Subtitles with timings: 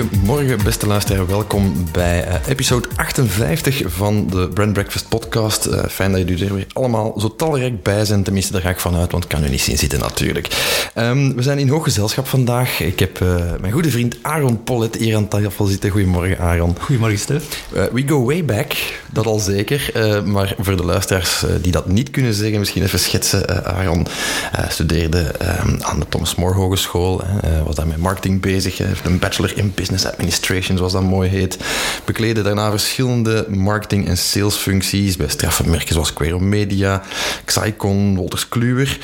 [0.00, 1.26] Goedemorgen, beste luisteraar.
[1.26, 5.66] Welkom bij uh, episode 58 van de Brand Breakfast podcast.
[5.66, 8.22] Uh, fijn dat jullie er weer allemaal zo talrijk bij zijn.
[8.22, 10.48] Tenminste, daar ga ik vanuit, want ik kan u niet zien zitten natuurlijk.
[10.94, 12.80] Um, we zijn in hoog gezelschap vandaag.
[12.80, 15.90] Ik heb uh, mijn goede vriend Aaron Pollet hier aan tafel zitten.
[15.90, 16.76] Goedemorgen, Aaron.
[16.80, 17.64] Goedemorgen, Stef.
[17.92, 18.72] we go way back,
[19.12, 19.90] dat al zeker.
[20.24, 23.64] maar voor de luisteraars die dat niet kunnen zeggen, misschien even schetsen.
[23.64, 24.06] Aaron
[24.68, 25.34] studeerde
[25.64, 27.22] um, aan de Thomas More Hogeschool.
[27.64, 28.78] was daar met marketing bezig.
[28.78, 31.58] heeft een bachelor in Business Administration, zoals dat mooi heet.
[32.04, 37.02] Bekleden daarna verschillende marketing- en salesfuncties bij straffe merken zoals Quero Media,
[37.44, 38.98] Xicon, Wolters Kluwer.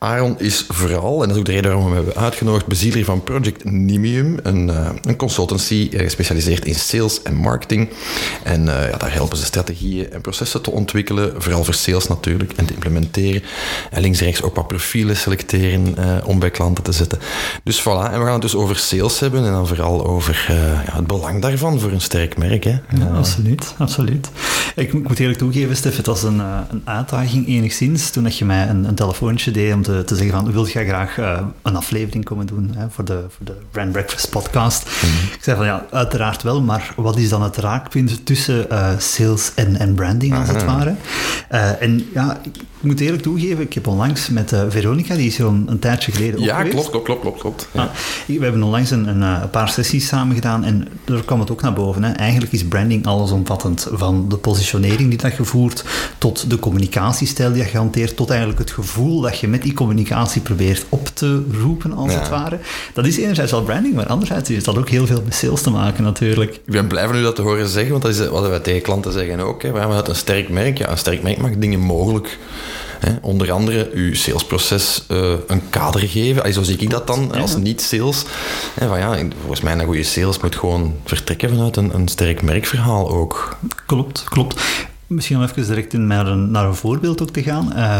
[0.00, 3.04] Aaron is vooral, en dat is ook de reden waarom we hem hebben uitgenodigd, bezieler
[3.04, 7.88] van Project Nimium, een, uh, een consultancy uh, gespecialiseerd in sales en marketing.
[8.42, 12.52] En uh, ja, daar helpen ze strategieën en processen te ontwikkelen, vooral voor sales natuurlijk,
[12.52, 13.42] en te implementeren.
[13.90, 17.18] En links-rechts ook wat profielen selecteren om bij klanten te zetten.
[17.62, 20.44] Dus voilà, en we gaan het dus over sales hebben en dan vooral over
[20.86, 22.64] ja, het belang daarvan voor een sterk merk.
[22.64, 22.70] Hè?
[22.70, 24.30] Ja, absoluut, absoluut.
[24.74, 26.38] Ik, ik, moet eerlijk toegeven, Stef, het was een,
[26.70, 30.34] een uitdaging enigszins toen dat je mij een, een telefoontje deed om te, te zeggen
[30.34, 33.92] van, wil je graag uh, een aflevering komen doen hè, voor, de, voor de Brand
[33.92, 34.84] Breakfast podcast?
[34.84, 35.32] Mm -hmm.
[35.32, 38.66] Ik zei van, ja, uiteraard wel, maar wat is dan het raakpunt tussen
[38.98, 40.94] sales en, en branding, als het ware?
[41.80, 42.40] en ja,
[42.80, 46.12] ik moet eerlijk toegeven, ik heb onlangs met Veronica, die is hier een, een tijdje
[46.12, 46.74] geleden Ja, geweest.
[46.74, 47.40] klopt, klopt, klopt, klopt.
[47.40, 47.68] klopt.
[47.72, 47.82] Ja.
[47.82, 47.88] Ah,
[48.38, 51.62] we hebben onlangs een, een, een paar sessies samen gedaan en daar kwam het ook
[51.62, 52.02] naar boven.
[52.02, 52.12] Hè.
[52.12, 53.86] Eigenlijk is branding allesomvattend.
[53.92, 55.84] Van de positionering die dat je voert,
[56.18, 60.40] tot de communicatiestijl die je hanteert, tot eigenlijk het gevoel dat je met die communicatie
[60.40, 62.18] probeert op te roepen, als ja.
[62.18, 62.58] het ware.
[62.94, 65.70] Dat is enerzijds wel branding, maar anderzijds is dat ook heel veel met sales te
[65.70, 66.54] maken natuurlijk.
[66.54, 68.82] Ik ben blij van u dat te horen zeggen, want dat is wat wij tegen
[68.82, 69.62] klanten zeggen ook.
[69.62, 69.72] Hè.
[69.72, 70.78] We hebben een sterk merk.
[70.78, 72.38] Ja, een sterk merk maakt dingen mogelijk.
[72.98, 76.40] Hè, onder andere uw salesproces uh, een kader geven.
[76.40, 78.24] Allee, zo zie ik dat dan als niet-sales.
[78.78, 83.10] Van ja, volgens mij een goede sales moet gewoon vertrekken vanuit een, een sterk merkverhaal
[83.10, 83.56] ook.
[83.86, 84.60] Klopt, klopt.
[85.08, 87.72] Misschien om even direct in naar, een, naar een voorbeeld ook te gaan.
[87.76, 87.98] Uh,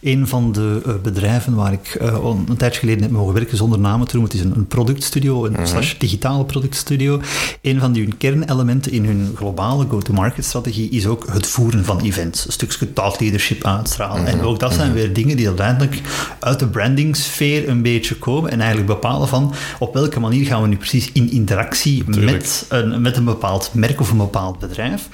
[0.00, 3.78] een van de uh, bedrijven waar ik uh, een tijdje geleden heb mogen werken, zonder
[3.78, 5.66] namen te noemen, het is een, een productstudio, een mm -hmm.
[5.66, 7.20] slash digitale productstudio.
[7.62, 12.46] Een van hun kernelementen in hun globale go-to-market strategie is ook het voeren van events.
[12.46, 14.20] Een stukje thought leadership uitstralen.
[14.20, 14.38] Mm -hmm.
[14.38, 16.00] En ook dat zijn weer dingen die uiteindelijk
[16.38, 20.68] uit de brandingsfeer een beetje komen en eigenlijk bepalen van op welke manier gaan we
[20.68, 25.08] nu precies in interactie met een, met een bepaald merk of een bepaald bedrijf.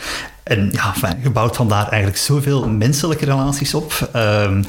[0.45, 4.11] En ja, je bouwt vandaar eigenlijk zoveel menselijke relaties op.
[4.17, 4.65] Um,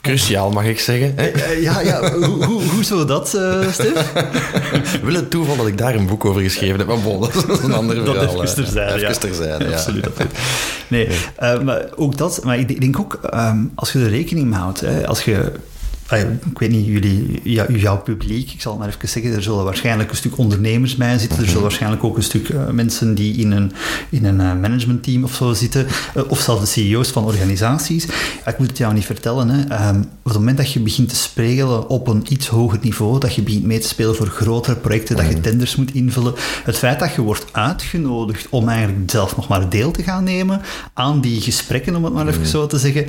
[0.00, 1.14] Cruciaal, mag ik zeggen.
[1.18, 2.12] Uh, ja, ja.
[2.12, 4.12] hoe, hoe, dat, uh, Stef?
[5.04, 6.86] Wil het toeval dat ik daar een boek over geschreven heb?
[6.86, 8.14] Maar bon, dat is een ander verhaal.
[8.14, 9.14] Dat even terzijde, even ja.
[9.14, 9.70] terzijde, ja.
[9.70, 10.06] Absoluut.
[10.88, 11.08] Nee,
[11.42, 12.44] uh, maar ook dat...
[12.44, 15.52] Maar ik denk ook, um, als je er rekening mee houdt, hè, als je
[16.10, 17.40] ik weet niet, jullie,
[17.78, 21.18] jouw publiek, ik zal het maar even zeggen, er zullen waarschijnlijk een stuk ondernemers bij
[21.18, 23.72] zitten, er zullen waarschijnlijk ook een stuk uh, mensen die in een,
[24.08, 28.04] in een uh, managementteam of zo zitten, uh, of zelfs de CEO's van organisaties.
[28.46, 29.88] ik moet het jou niet vertellen, hè.
[29.88, 33.34] Um, op het moment dat je begint te spelen op een iets hoger niveau, dat
[33.34, 36.98] je begint mee te spelen voor grotere projecten, dat je tenders moet invullen, het feit
[36.98, 40.60] dat je wordt uitgenodigd om eigenlijk zelf nog maar deel te gaan nemen
[40.92, 43.06] aan die gesprekken, om het maar even zo te zeggen,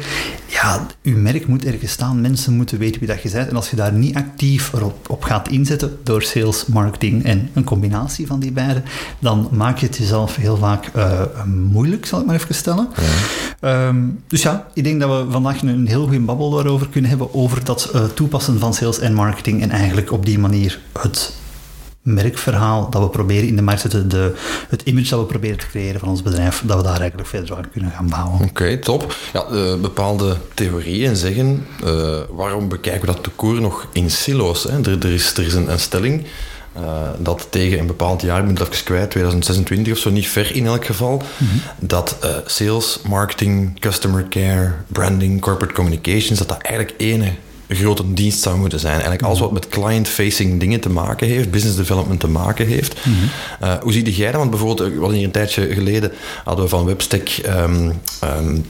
[0.47, 3.49] ja, uw merk moet ergens staan, mensen moeten weten wie dat je bent.
[3.49, 7.63] En als je daar niet actief op, op gaat inzetten door sales, marketing en een
[7.63, 8.81] combinatie van die beide,
[9.19, 12.89] dan maak je het jezelf heel vaak uh, moeilijk, zal ik maar even stellen.
[13.61, 13.87] Ja.
[13.87, 17.33] Um, dus ja, ik denk dat we vandaag een heel goede babbel daarover kunnen hebben,
[17.33, 21.33] over dat uh, toepassen van sales en marketing en eigenlijk op die manier het
[22.05, 24.33] merkverhaal dat we proberen in de markt te zetten, de,
[24.69, 27.55] het image dat we proberen te creëren van ons bedrijf, dat we daar eigenlijk verder
[27.55, 28.33] aan kunnen gaan bouwen.
[28.33, 29.15] Oké, okay, top.
[29.33, 34.63] Ja, uh, bepaalde theorieën zeggen, uh, waarom bekijken we dat tekoer nog in silo's?
[34.63, 34.81] Hè?
[34.81, 36.25] Er, er, is, er is een, een stelling
[36.77, 40.27] uh, dat tegen een bepaald jaar, ik ben het even kwijt, 2026 of zo, niet
[40.27, 41.61] ver in elk geval, mm -hmm.
[41.79, 47.31] dat sales, marketing, customer care, branding, corporate communications, dat dat eigenlijk ene
[47.69, 48.93] grote dienst zou moeten zijn.
[48.93, 53.05] Eigenlijk alles wat met client-facing dingen te maken heeft, business development te maken heeft.
[53.05, 53.29] Mm-hmm.
[53.63, 54.39] Uh, hoe zie jij dat?
[54.39, 56.11] Want bijvoorbeeld, we hadden hier een tijdje geleden,
[56.43, 57.91] hadden we van Webstack um,
[58.23, 58.65] um,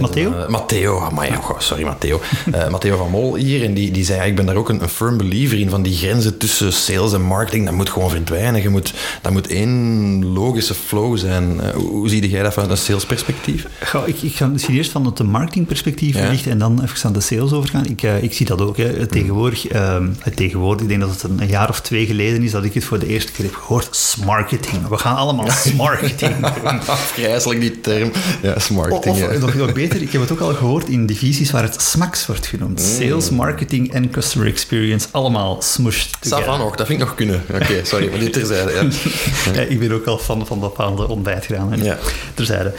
[0.00, 0.30] Matteo?
[0.30, 2.20] Uh, Matteo, amai, oh, sorry Matteo.
[2.54, 4.88] Uh, Matteo van Mol hier, en die, die zei, ik ben daar ook een, een,
[4.88, 8.62] firm believer in, van die grenzen tussen sales en marketing, dat moet gewoon verdwijnen.
[8.62, 11.60] Je moet, dat moet één logische flow zijn.
[11.62, 13.66] Uh, hoe zie jij dat vanuit een salesperspectief?
[13.84, 16.28] Goh, ik, ik ga misschien eerst van het marketingperspectief ja.
[16.28, 17.86] lichten en dan even aan de sales overgaan.
[17.86, 18.76] Ik, ik zie dat ook.
[18.76, 19.06] Hè.
[19.06, 20.12] Tegenwoordig, mm.
[20.34, 22.98] tegenwoordig, ik denk dat het een jaar of twee geleden is dat ik het voor
[22.98, 23.88] de eerste keer heb gehoord.
[23.90, 24.88] Smarketing.
[24.88, 26.80] We gaan allemaal smarketing doen.
[26.86, 28.10] Afgrijzelijk die term.
[28.42, 29.16] Ja, smarketing.
[29.16, 32.46] Of, of, beter, ik heb het ook al gehoord in divisies waar het SMAX wordt
[32.46, 32.80] genoemd.
[32.80, 32.86] Mm.
[32.86, 35.08] Sales, marketing en customer experience.
[35.10, 36.58] Allemaal smushed together.
[36.58, 37.42] nog, dat vind ik nog kunnen.
[37.54, 38.72] Oké, sorry, maar dit terzijde.
[38.72, 38.82] Ja.
[39.54, 41.72] ja, ik ben ook al fan van bepaalde ontbijt gedaan.
[41.72, 41.84] Hè.
[41.84, 41.98] Ja.
[42.34, 42.72] Terzijde.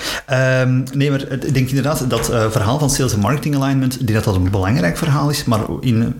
[0.64, 4.14] Um, nee, maar ik denk inderdaad dat uh, verhaal van sales en marketing alignment, denk
[4.14, 6.14] dat dat een belangrijk verhaal is, maar in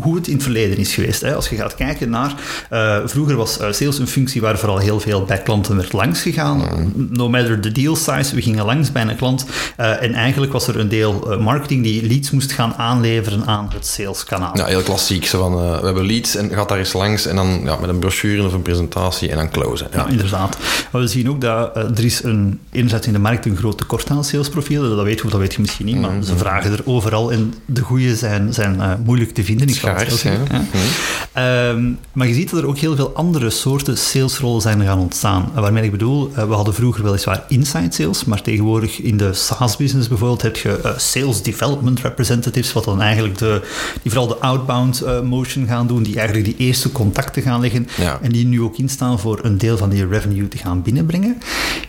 [0.00, 1.20] hoe het in het verleden is geweest.
[1.20, 1.34] Hè.
[1.34, 2.34] Als je gaat kijken naar...
[2.72, 6.22] Uh, vroeger was uh, sales een functie waar vooral heel veel bij klanten werd langs
[6.22, 6.92] gegaan.
[7.10, 9.46] No matter the deal size, we gingen langs bij een klant.
[9.80, 13.86] Uh, en eigenlijk was er een deel marketing die leads moest gaan aanleveren aan het
[13.86, 14.56] saleskanaal.
[14.56, 15.26] Ja, heel klassiek.
[15.26, 17.98] Zo van, we hebben leads en gaat daar eens langs en dan ja, met een
[17.98, 19.88] brochure of een presentatie en dan closen.
[19.92, 20.58] Ja, ja inderdaad.
[20.92, 24.10] Maar we zien ook dat er is een, enerzijds in de markt een groot tekort
[24.10, 24.96] aan salesprofielen.
[24.96, 26.24] Dat weet je, dat weet je misschien niet, maar mm-hmm.
[26.24, 29.67] ze vragen er overal en de goede zijn, zijn moeilijk te vinden.
[29.74, 30.32] Schaars, ja.
[30.50, 31.70] ja.
[31.70, 35.50] Um, maar je ziet dat er ook heel veel andere soorten salesrollen zijn gaan ontstaan.
[35.54, 40.08] Waarmee ik bedoel, uh, we hadden vroeger weliswaar inside sales, maar tegenwoordig in de SaaS-business
[40.08, 43.62] bijvoorbeeld heb je uh, sales development representatives, wat dan eigenlijk de,
[44.02, 47.88] die vooral de outbound uh, motion gaan doen, die eigenlijk die eerste contacten gaan leggen
[47.96, 48.18] ja.
[48.22, 51.38] en die nu ook instaan voor een deel van die revenue te gaan binnenbrengen.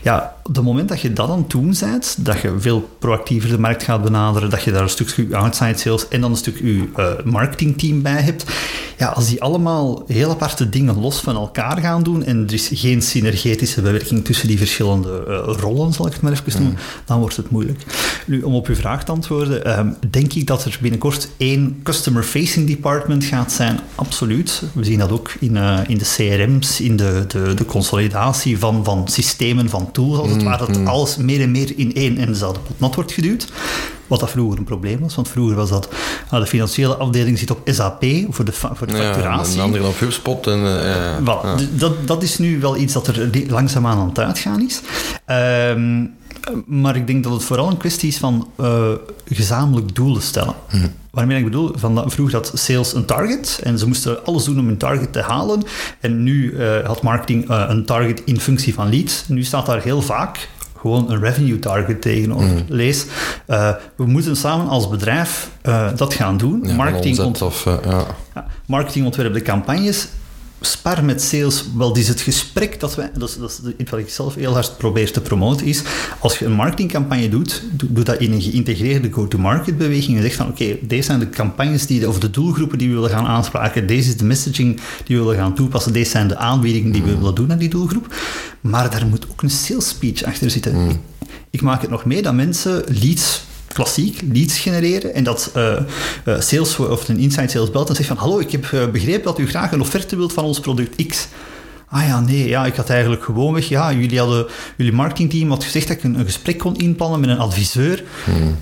[0.02, 3.50] Ja, op het moment dat je dat aan het doen bent, dat je veel proactiever
[3.50, 6.60] de markt gaat benaderen, dat je daar een stukje outside sales en dan een stuk
[6.60, 6.88] je
[7.70, 8.46] marketingteam bij hebt,
[8.98, 12.70] ja, als die allemaal heel aparte dingen los van elkaar gaan doen en er is
[12.74, 17.06] geen synergetische bewerking tussen die verschillende uh, rollen, zal ik het maar even noemen, mm.
[17.06, 17.84] dan wordt het moeilijk.
[18.26, 22.68] Nu, om op uw vraag te antwoorden, um, denk ik dat er binnenkort één customer-facing
[22.68, 23.80] department gaat zijn?
[23.96, 24.64] Absoluut.
[24.74, 28.84] We zien dat ook in, uh, in de CRM's, in de, de, de consolidatie van,
[28.84, 32.28] van systemen, van tools, als het ware, dat alles meer en meer in één en
[32.28, 33.48] dezelfde pot nat wordt geduwd.
[34.10, 35.90] Wat dat vroeger een probleem was, want vroeger was dat
[36.34, 39.56] uh, de financiële afdeling zit op SAP voor de, voor de facturatie.
[39.56, 40.48] Ja, een andere op HubSpot.
[40.48, 41.56] En, uh, ja.
[41.72, 44.82] dat, dat is nu wel iets dat er langzaamaan aan het uitgaan is.
[45.76, 46.18] Um,
[46.66, 48.92] maar ik denk dat het vooral een kwestie is van uh,
[49.26, 50.54] gezamenlijk doelen stellen.
[50.68, 50.88] Hm.
[51.12, 54.66] Waarmee ik bedoel, van vroeger had sales een target en ze moesten alles doen om
[54.66, 55.64] hun target te halen.
[56.00, 59.24] En nu uh, had marketing uh, een target in functie van leads.
[59.28, 62.48] Nu staat daar heel vaak gewoon een revenue target tegenover.
[62.48, 62.64] Mm.
[62.68, 63.06] Lees,
[63.48, 66.62] uh, we moeten samen als bedrijf uh, dat gaan doen.
[66.64, 67.74] Ja, marketing, ont of, uh,
[68.34, 68.46] ja.
[68.66, 70.08] Marketing de campagnes
[70.62, 74.10] spar met sales, wel, is het gesprek dat wij, dat is, dat is wat ik
[74.10, 75.82] zelf heel hard probeer te promoten, is
[76.20, 80.36] als je een marketingcampagne doet, doe, doe dat in een geïntegreerde go-to-market beweging en zeg
[80.36, 83.26] van oké, okay, deze zijn de campagnes die, of de doelgroepen die we willen gaan
[83.26, 87.04] aanspraken, deze is de messaging die we willen gaan toepassen, deze zijn de aanbiedingen die
[87.04, 87.18] we mm.
[87.18, 88.16] willen doen aan die doelgroep,
[88.62, 90.76] maar daar moet ook een sales speech achter zitten.
[90.76, 91.02] Mm.
[91.50, 95.80] Ik maak het nog mee dat mensen leads klassiek leads genereren en dat uh,
[96.26, 99.24] uh, sales of een inside sales belt en zegt van hallo, ik heb uh, begrepen
[99.24, 101.28] dat u graag een offerte wilt van ons product X.
[101.90, 103.68] Ah ja, nee, ja, ik had eigenlijk gewoon weg.
[103.68, 104.48] Ja, jullie hadden,
[104.78, 108.04] jullie marketingteam had gezegd dat ik een, een gesprek kon inplannen met een adviseur.
[108.24, 108.58] Hmm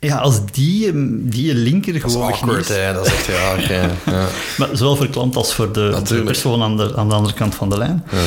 [0.00, 0.90] ja, als die,
[1.28, 3.26] die linker gewoon dat is awkward, hè, dat is echt
[3.66, 3.90] ja.
[4.58, 7.34] Maar zowel voor de klant als voor de, de persoon aan de, aan de andere
[7.34, 8.04] kant van de lijn.
[8.10, 8.18] Ja.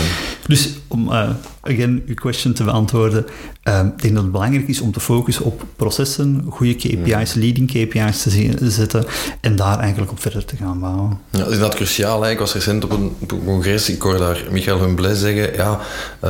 [0.48, 1.29] Dus om, uh,
[1.67, 3.25] again, uw question te beantwoorden,
[3.63, 7.67] uh, ik denk dat het belangrijk is om te focussen op processen, goede KPI's, leading
[7.67, 9.05] KPI's te zetten
[9.41, 11.19] en daar eigenlijk op verder te gaan bouwen.
[11.29, 12.21] Ja, dat is dat cruciaal.
[12.21, 12.31] Hè.
[12.31, 15.79] Ik was recent op een, op een congres, ik hoorde daar Michael Humble zeggen, ja,
[16.24, 16.29] uh,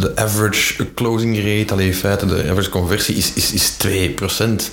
[0.00, 4.72] de, average closing rate, alleen in feite, de average conversie is, is, is 2%.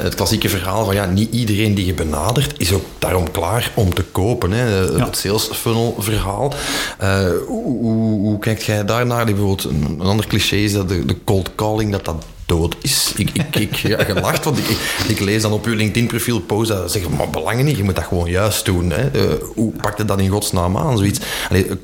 [0.00, 3.94] Het klassieke verhaal van ja, niet iedereen die je benadert is ook daarom klaar om
[3.94, 4.50] te kopen.
[4.50, 4.64] Hè.
[5.04, 6.54] Het sales funnel verhaal.
[7.02, 9.24] Uh, hoe, hoe, hoe kijkt jij daarnaar?
[9.24, 13.12] Bijvoorbeeld een, een ander cliché is dat de, de cold calling, dat dat dood is.
[13.16, 14.76] Ik, ik, ik ja, gelacht, want ik,
[15.08, 18.04] ik, lees dan op uw LinkedIn-profiel posts dat zeggen, maar belangen niet, je moet dat
[18.04, 18.90] gewoon juist doen.
[18.90, 19.10] Hè.
[19.14, 21.20] Uh, hoe pakt het dat in godsnaam aan, zoiets?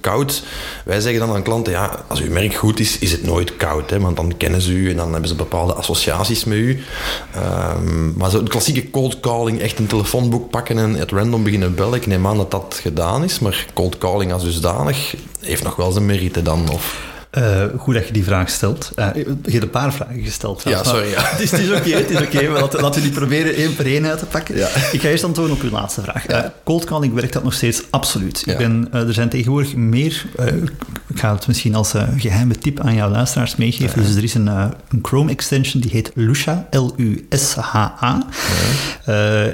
[0.00, 0.42] Koud,
[0.84, 3.90] wij zeggen dan aan klanten, ja, als uw merk goed is, is het nooit koud,
[3.90, 6.82] hè, want dan kennen ze u en dan hebben ze bepaalde associaties met u.
[7.36, 11.74] Um, maar zo de klassieke cold calling, echt een telefoonboek pakken en het random beginnen
[11.74, 15.76] bellen, ik neem aan dat dat gedaan is, maar cold calling als dusdanig heeft nog
[15.76, 17.14] wel zijn merite dan, of...
[17.38, 18.92] Uh, goed dat je die vraag stelt.
[18.96, 20.62] Uh, je hebt een paar vragen gesteld.
[20.62, 21.10] Ja, sorry.
[21.10, 21.22] Ja.
[21.36, 22.36] het is, oké, het is oké.
[22.36, 24.56] Okay, laten, laten we die proberen één per één uit te pakken.
[24.56, 24.68] Ja.
[24.92, 26.28] Ik ga eerst antwoorden op uw laatste vraag.
[26.28, 26.44] Ja.
[26.44, 28.42] Uh, cold calling werkt dat nog steeds absoluut.
[28.46, 30.24] Ik ben, er zijn tegenwoordig meer
[31.06, 34.02] ik ga het misschien als geheime tip aan jouw luisteraars meegeven.
[34.02, 38.26] Dus er is een, een Chrome extension die heet Lusha, L-U-S-H-A.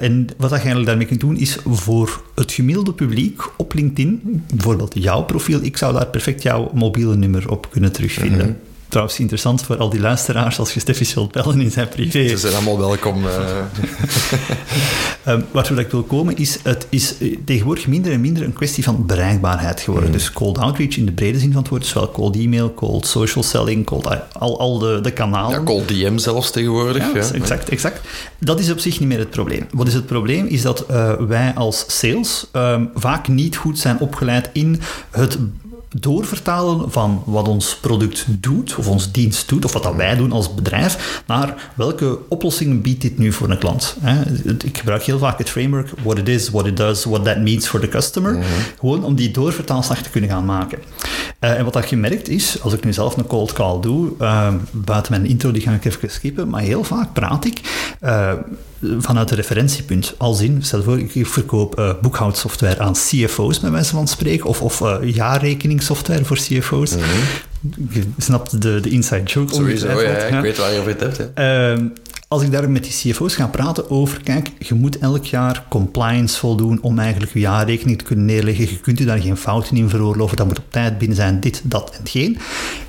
[0.00, 4.94] En wat je eigenlijk daarmee kunt doen, is voor het gemiddelde publiek op LinkedIn, bijvoorbeeld
[4.94, 8.46] jouw profiel, ik zou daar perfect jouw mobiele nummer op kunnen terugvinden.
[8.46, 8.70] Mhm.
[8.92, 12.28] Trouwens, interessant voor al die luisteraars als je Steffi wilt bellen in zijn privé.
[12.28, 13.24] Ze zijn allemaal welkom.
[15.26, 15.34] Uh.
[15.68, 19.06] um, ik wil komen is, het is uh, tegenwoordig minder en minder een kwestie van
[19.06, 20.08] bereikbaarheid geworden.
[20.08, 20.16] Mm.
[20.16, 23.44] Dus cold outreach in de brede zin van het woord, zowel cold e-mail, cold social
[23.44, 25.58] selling, cold, al, al de, de kanalen.
[25.58, 27.12] Ja, cold DM zelfs tegenwoordig.
[27.12, 27.32] Ja, ja.
[27.32, 28.00] exact, exact.
[28.38, 29.66] Dat is op zich niet meer het probleem.
[29.70, 30.46] Wat is het probleem?
[30.46, 35.38] Is dat uh, wij als sales um, vaak niet goed zijn opgeleid in het
[36.00, 40.32] doorvertalen van wat ons product doet, of ons dienst doet, of wat dat wij doen
[40.32, 43.96] als bedrijf, naar welke oplossingen biedt dit nu voor een klant.
[44.64, 47.66] Ik gebruik heel vaak het framework what it is, what it does, what that means
[47.66, 48.44] for the customer, Mhm.
[48.78, 50.78] gewoon om die doorvertaalslag te kunnen gaan maken.
[51.40, 54.54] Uh, en wat dat gemerkt is, als ik nu zelf een cold call doe, uh,
[54.70, 57.60] buiten mijn intro, die ga ik even skippen, maar heel vaak praat ik
[58.02, 58.32] uh,
[58.98, 60.14] vanuit een referentiepunt.
[60.18, 64.62] Als in, stel voor, ik verkoop uh, boekhoudsoftware aan CFO's, met mensen van spreken, of,
[64.62, 66.94] of uh, jaarrekeningssoftware voor CFO's.
[66.94, 67.04] Mhm.
[67.90, 69.54] Je snapt de, de inside joke.
[69.54, 71.38] Sowieso, ja, ja, ik weet waar je over het hebt.
[71.80, 71.86] Uh,
[72.28, 76.38] als ik daar met die CFO's ga praten over, kijk, je moet elk jaar compliance
[76.38, 78.70] voldoen om eigenlijk je jaarrekening te kunnen neerleggen.
[78.70, 81.60] Je kunt je daar geen fouten in veroorloven, dat moet op tijd binnen zijn, dit,
[81.64, 82.38] dat en geen.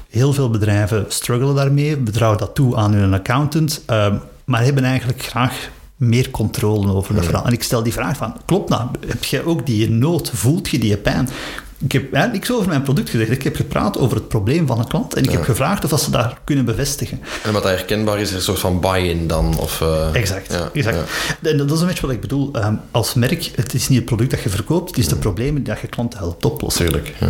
[0.09, 4.13] Heel veel bedrijven struggelen daarmee, betrouwen dat toe aan hun accountant, uh,
[4.45, 5.69] maar hebben eigenlijk graag
[6.09, 7.25] meer controle over de Ja.
[7.25, 7.45] verhaal.
[7.45, 10.79] En ik stel die vraag van, klopt nou, heb je ook die nood, voelt je
[10.79, 11.29] die pijn?
[11.77, 13.31] Ik heb eigenlijk niks over mijn product gezegd.
[13.31, 15.35] Ik heb gepraat over het probleem van een klant en ik Ja.
[15.35, 17.19] heb gevraagd of ze dat kunnen bevestigen.
[17.43, 19.57] En wat herkenbaar is, is een soort van buy-in dan?
[19.59, 20.51] Of, uh, Exact.
[20.53, 20.97] Ja, exact.
[21.41, 21.49] ja.
[21.49, 22.51] En dat is een beetje wat ik bedoel.
[22.55, 25.63] Um, als merk, het is niet het product dat je verkoopt, het is de problemen
[25.63, 26.85] die je klanten helpt oplossen.
[26.85, 27.27] Tuurlijk, ja.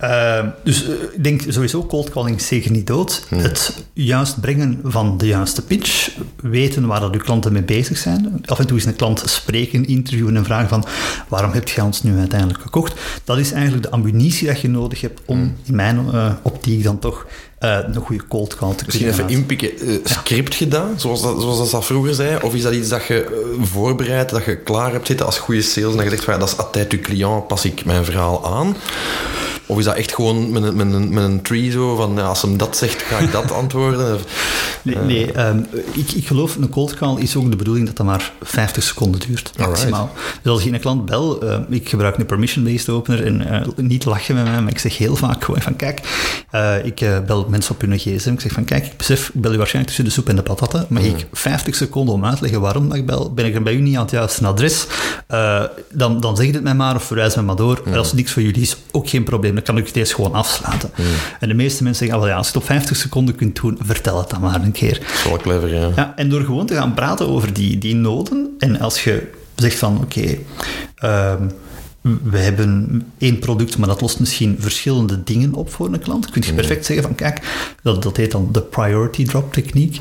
[0.00, 3.26] Uh, dus uh, ik denk sowieso cold calling is zeker niet dood.
[3.28, 3.38] Hmm.
[3.38, 6.10] Het juist brengen van de juiste pitch,
[6.42, 8.42] weten waar dat uw klanten mee bezig zijn.
[8.46, 10.84] Af en toe is een klant spreken, interviewen en vragen van
[11.28, 13.00] waarom heb je ons nu uiteindelijk gekocht?
[13.24, 15.56] Dat is eigenlijk de ammunitie dat je nodig hebt om Hmm.
[15.64, 17.26] in mijn uh, optiek dan toch
[17.64, 19.88] uh, een goede cold call te Misschien even inpikken.
[19.88, 22.38] Uh, script gedaan, zoals dat, zoals dat vroeger zei?
[22.42, 25.62] Of is dat iets dat je uh, voorbereidt, dat je klaar hebt zitten als goede
[25.62, 28.04] sales en dat je zegt van ja, dat is altijd uw client, pas ik mijn
[28.04, 28.76] verhaal aan?
[29.66, 32.22] Of is dat echt gewoon met een, met een, met een tree zo van ja,
[32.22, 34.18] als hem dat zegt, ga ik dat antwoorden?
[34.82, 38.06] Nee, nee um, ik, ik geloof een cold call is ook de bedoeling dat dat
[38.06, 40.00] maar 50 seconden duurt, maximaal.
[40.00, 40.40] Alright.
[40.42, 44.04] Dus als je een klant bel, uh, ik gebruik een permission-based opener en uh, niet
[44.04, 46.00] lachen met mij, maar ik zeg heel vaak gewoon van kijk,
[46.52, 49.52] uh, ik bel mensen op hun gsm, ik zeg van kijk, ik besef, ik bel
[49.52, 51.08] u waarschijnlijk tussen de soep en de patatten, maar mm.
[51.08, 53.74] ik 50 seconden om uit te leggen waarom dat ik bel, ben ik er bij
[53.74, 54.86] u niet aan het juiste adres,
[55.92, 57.80] dan, dan zeg je het mij maar of verwijs me maar door.
[57.84, 57.92] Mm.
[57.92, 60.14] En als het niks voor jullie is, ook geen probleem, dan kan ik het eerst
[60.14, 60.90] gewoon afsluiten.
[60.96, 61.04] Mm.
[61.40, 63.78] En de meeste mensen zeggen, ah, ja, als je het op 50 seconden kunt doen,
[63.82, 64.98] vertel het dan maar een keer.
[64.98, 65.90] Dat is wel clever, ja.
[65.96, 66.12] ja.
[66.16, 69.96] En door gewoon te gaan praten over die, die noden, en als je zegt van,
[70.02, 71.50] oké, okay, um,
[72.22, 76.30] we hebben één product, maar dat lost misschien verschillende dingen op voor een klant.
[76.30, 77.40] Kun je perfect zeggen van, kijk,
[77.82, 79.98] dat, dat heet dan de priority drop techniek.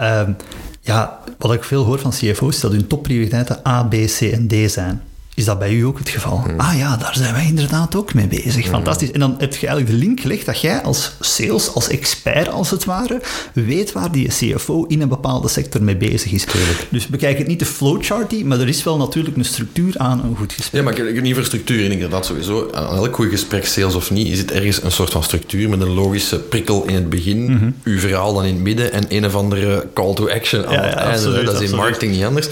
[0.00, 0.36] Um,
[0.80, 4.48] ja, wat ik veel hoor van CFO's is dat hun topprioriteiten A, B, C en
[4.48, 5.02] D zijn.
[5.36, 6.44] Is dat bij u ook het geval?
[6.46, 6.60] Mm.
[6.60, 8.64] Ah ja, daar zijn wij inderdaad ook mee bezig.
[8.64, 8.70] Mm.
[8.70, 9.10] Fantastisch.
[9.10, 12.70] En dan heb je eigenlijk de link gelegd dat jij als sales, als expert als
[12.70, 13.20] het ware,
[13.52, 16.44] weet waar die CFO in een bepaalde sector mee bezig is.
[16.44, 16.86] Tuurlijk.
[16.90, 20.36] Dus bekijk het niet de flowchart, maar er is wel natuurlijk een structuur aan een
[20.36, 20.80] goed gesprek.
[20.80, 22.70] Ja, maar ik heb niet voor structuur in inderdaad sowieso.
[22.72, 25.80] Aan elk goed gesprek, sales of niet, is het ergens een soort van structuur met
[25.80, 27.74] een logische prikkel in het begin, mm -hmm.
[27.84, 30.82] uw verhaal dan in het midden en een of andere call to action aan ja,
[30.82, 31.12] het einde.
[31.12, 31.80] absoluut, dat is in absoluut.
[31.80, 32.48] marketing niet anders.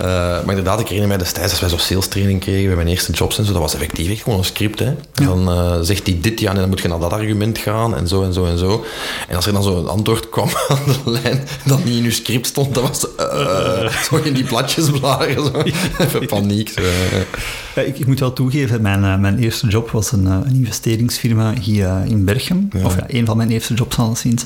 [0.00, 2.88] Uh, maar inderdaad, ik herinner mij destijds als wij zo sales training kregen bij mijn
[2.88, 4.78] eerste jobs en zo, dat was effectief echt gewoon een script.
[4.78, 4.86] Hè.
[4.86, 4.94] Ja.
[5.12, 8.08] Van, uh, zegt hij dit ja, en dan moet je naar dat argument gaan en
[8.08, 8.84] zo en zo en zo.
[9.28, 12.46] En als er dan zo'n antwoord kwam aan de lijn dat niet in uw script
[12.46, 15.44] stond, dat was uh, zo in die platjes blaren.
[15.44, 15.62] Zo.
[16.04, 16.68] Even paniek.
[16.68, 16.82] Zo.
[17.76, 21.90] Ja, ik, ik, moet wel toegeven, mijn, mijn eerste job was een, een investeringsfirma hier
[22.06, 22.68] in Berchem.
[22.72, 22.84] Ja.
[22.84, 24.42] Of ja, een van mijn eerste jobs alleszins.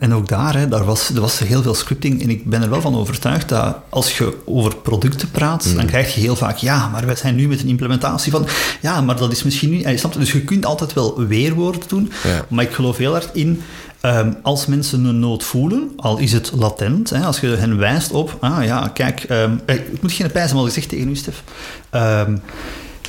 [0.00, 2.70] en ook daar, hè, daar was, er was heel veel scripting en ik ben er
[2.70, 5.76] wel van overtuigd dat als je over producten praat, mm.
[5.76, 8.46] dan krijg je heel vaak, ja, maar we zijn nu met een implementatie van,
[8.80, 12.12] ja, maar dat is misschien niet, je snapt, dus je kunt altijd wel weerwoorden doen,
[12.24, 12.44] ja.
[12.48, 13.62] maar ik geloof heel hard in,
[14.04, 18.10] um, als mensen een nood voelen, al is het latent, hè, als je hen wijst
[18.10, 21.42] op, ah ja, kijk, um, ik moet geen pijs hebben, al gezegd tegen u, Stef,
[21.90, 22.34] um,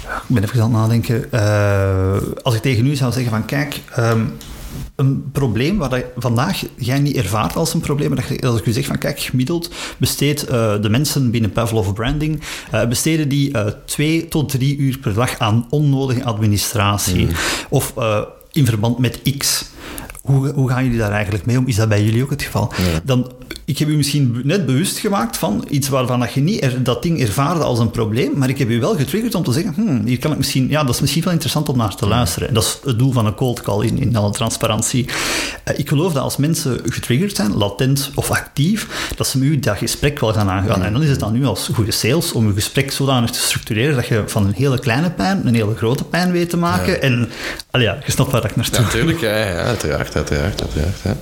[0.06, 3.82] ik ben even aan het nadenken, uh, als ik tegen u zou zeggen van, kijk,
[4.96, 8.60] een probleem waar je vandaag jij niet ervaart als een probleem, maar dat je, als
[8.60, 12.42] ik u zeg van kijk, gemiddeld besteedt uh, de mensen binnen Pavlov Branding,
[12.74, 17.25] uh, besteden die uh, twee tot drie uur per dag aan onnodige administratie.
[17.25, 17.32] Mm.
[17.70, 17.94] Of
[18.52, 19.66] in verband met X.
[20.25, 21.67] Hoe, hoe gaan jullie daar eigenlijk mee om?
[21.67, 22.72] Is dat bij jullie ook het geval?
[22.77, 23.01] Ja.
[23.03, 23.32] Dan
[23.65, 27.03] ik heb u misschien net bewust gemaakt van iets waarvan dat je niet er, dat
[27.03, 30.05] ding ervaarde als een probleem, maar ik heb u wel getriggerd om te zeggen, hmm,
[30.05, 32.48] hier kan ik misschien, ja, dat is misschien wel interessant om naar te luisteren.
[32.48, 35.05] En dat is het doel van een cold call in, in alle transparantie.
[35.05, 39.60] Uh, ik geloof dat als mensen getriggerd zijn, latent of actief, dat ze met u
[39.60, 40.84] dat gesprek wel gaan aangaan.
[40.84, 43.96] En dan is het dan nu als goede sales om uw gesprek zodanig te structureren
[43.96, 46.94] dat je van een hele kleine pijn een hele grote pijn weet te maken.
[46.94, 47.00] Ja.
[47.00, 47.29] En
[47.72, 51.02] allee, ja, je snapt waar ik naartoe ja, Natuurlijk, ja, ja, uiteraard, uiteraard, uiteraard.
[51.04, 51.16] Ja,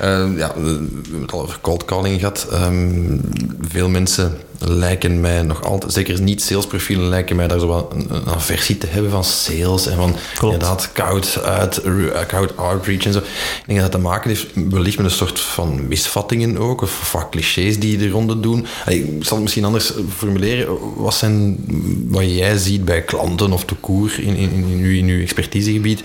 [0.00, 2.46] uh, ja we hebben al over cold calling gehad.
[2.52, 3.20] Um,
[3.60, 8.06] veel mensen lijken mij nog altijd, zeker niet salesprofielen, lijken mij daar zo wel een,
[8.08, 10.54] een aversie te hebben van sales en van Klopt.
[10.54, 11.82] inderdaad koud, uit,
[12.26, 13.18] koud outreach en zo.
[13.18, 16.90] Ik denk dat dat te maken heeft wellicht met een soort van misvattingen ook, of
[16.90, 18.66] vaak clichés die de ronde doen.
[18.86, 20.78] Ik zal het misschien anders formuleren.
[20.96, 21.64] Wat zijn
[22.08, 26.02] wat jij ziet bij klanten of de koer in, in, in, uw, in uw expertisegebied?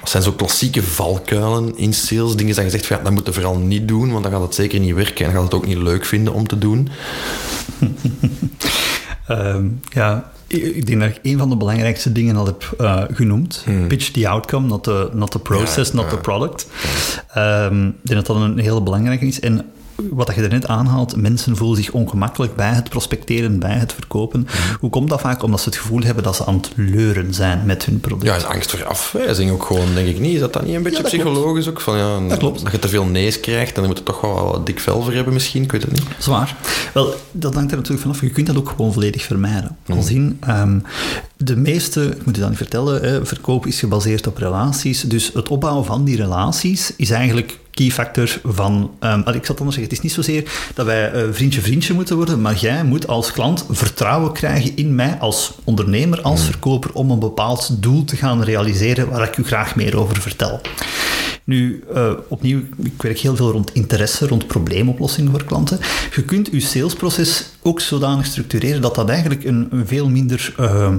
[0.00, 2.36] Wat zijn zo klassieke valkuilen in sales?
[2.36, 4.42] Dingen dat je zegt, van, ja, dat moet je vooral niet doen, want dan gaat
[4.42, 6.88] het zeker niet werken en dan gaat het ook niet leuk vinden om te doen.
[9.28, 13.62] Um, ja, ik denk dat ik een van de belangrijkste dingen al heb uh, genoemd.
[13.64, 13.86] Hmm.
[13.88, 16.10] Pitch the outcome, not the, not the process, ja, not ja.
[16.10, 16.66] the product.
[17.36, 19.40] Um, ik denk dat dat een hele belangrijke is.
[19.40, 19.64] En
[20.10, 24.40] wat je er net aanhaalt, mensen voelen zich ongemakkelijk bij het prospecteren, bij het verkopen.
[24.40, 24.46] Mm.
[24.80, 25.42] Hoe komt dat vaak?
[25.42, 28.24] Omdat ze het gevoel hebben dat ze aan het leuren zijn met hun product.
[28.24, 30.34] Ja, is angst voor afwijzing ook gewoon, denk ik niet.
[30.34, 31.80] Is dat dan niet een beetje ja, psychologisch ook?
[31.80, 32.62] Van, ja, dat klopt.
[32.62, 35.12] Dat je te veel nee's krijgt, dan moet je toch wel wat dik vel voor
[35.12, 36.04] hebben misschien, ik weet het niet.
[36.18, 36.56] Zwaar.
[36.94, 38.20] Wel, dat hangt er natuurlijk vanaf.
[38.20, 39.76] Je kunt dat ook gewoon volledig vermijden.
[39.86, 40.38] Mm.
[40.48, 40.82] Um,
[41.44, 45.00] de meeste, ik moet je dan niet vertellen, hè, verkoop is gebaseerd op relaties.
[45.00, 48.90] Dus het opbouwen van die relaties is eigenlijk key factor van...
[49.00, 52.16] Um, ik zal het anders zeggen, het is niet zozeer dat wij uh, vriendje-vriendje moeten
[52.16, 56.50] worden, maar jij moet als klant vertrouwen krijgen in mij als ondernemer, als hmm.
[56.50, 60.60] verkoper, om een bepaald doel te gaan realiseren waar ik u graag meer over vertel.
[61.44, 65.78] Nu, uh, opnieuw, ik werk heel veel rond interesse, rond probleemoplossingen voor klanten.
[66.14, 70.54] Je kunt je salesproces ook zodanig structureren dat dat eigenlijk een, een veel minder...
[70.60, 70.94] Uh,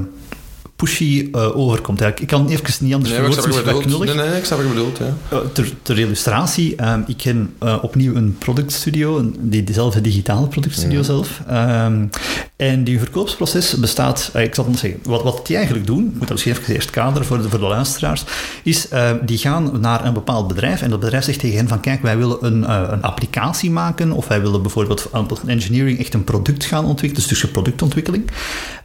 [0.75, 2.01] pushy uh, overkomt.
[2.01, 2.31] Eigenlijk.
[2.31, 4.15] Ik kan even niet anders nee, verwoorden.
[4.15, 4.97] Nee, nee, ik snap wat je bedoelt.
[4.97, 5.13] Ja.
[5.33, 10.47] Uh, ter, ter, illustratie, um, ik ken uh, opnieuw een productstudio, een, die, dezelfde digitale
[10.47, 11.03] productstudio ja.
[11.03, 11.41] zelf.
[11.51, 12.09] Um,
[12.55, 16.19] en die verkoopsproces bestaat, ik zal het zeggen, wat, wat die eigenlijk doen, ik moet
[16.19, 18.23] dat misschien even eerst kaderen voor de, voor de luisteraars,
[18.63, 18.87] is
[19.25, 22.17] die gaan naar een bepaald bedrijf en dat bedrijf zegt tegen hen van kijk, wij
[22.17, 26.85] willen een, een applicatie maken of wij willen bijvoorbeeld aan engineering echt een product gaan
[26.85, 28.31] ontwikkelen, dus tussen productontwikkeling.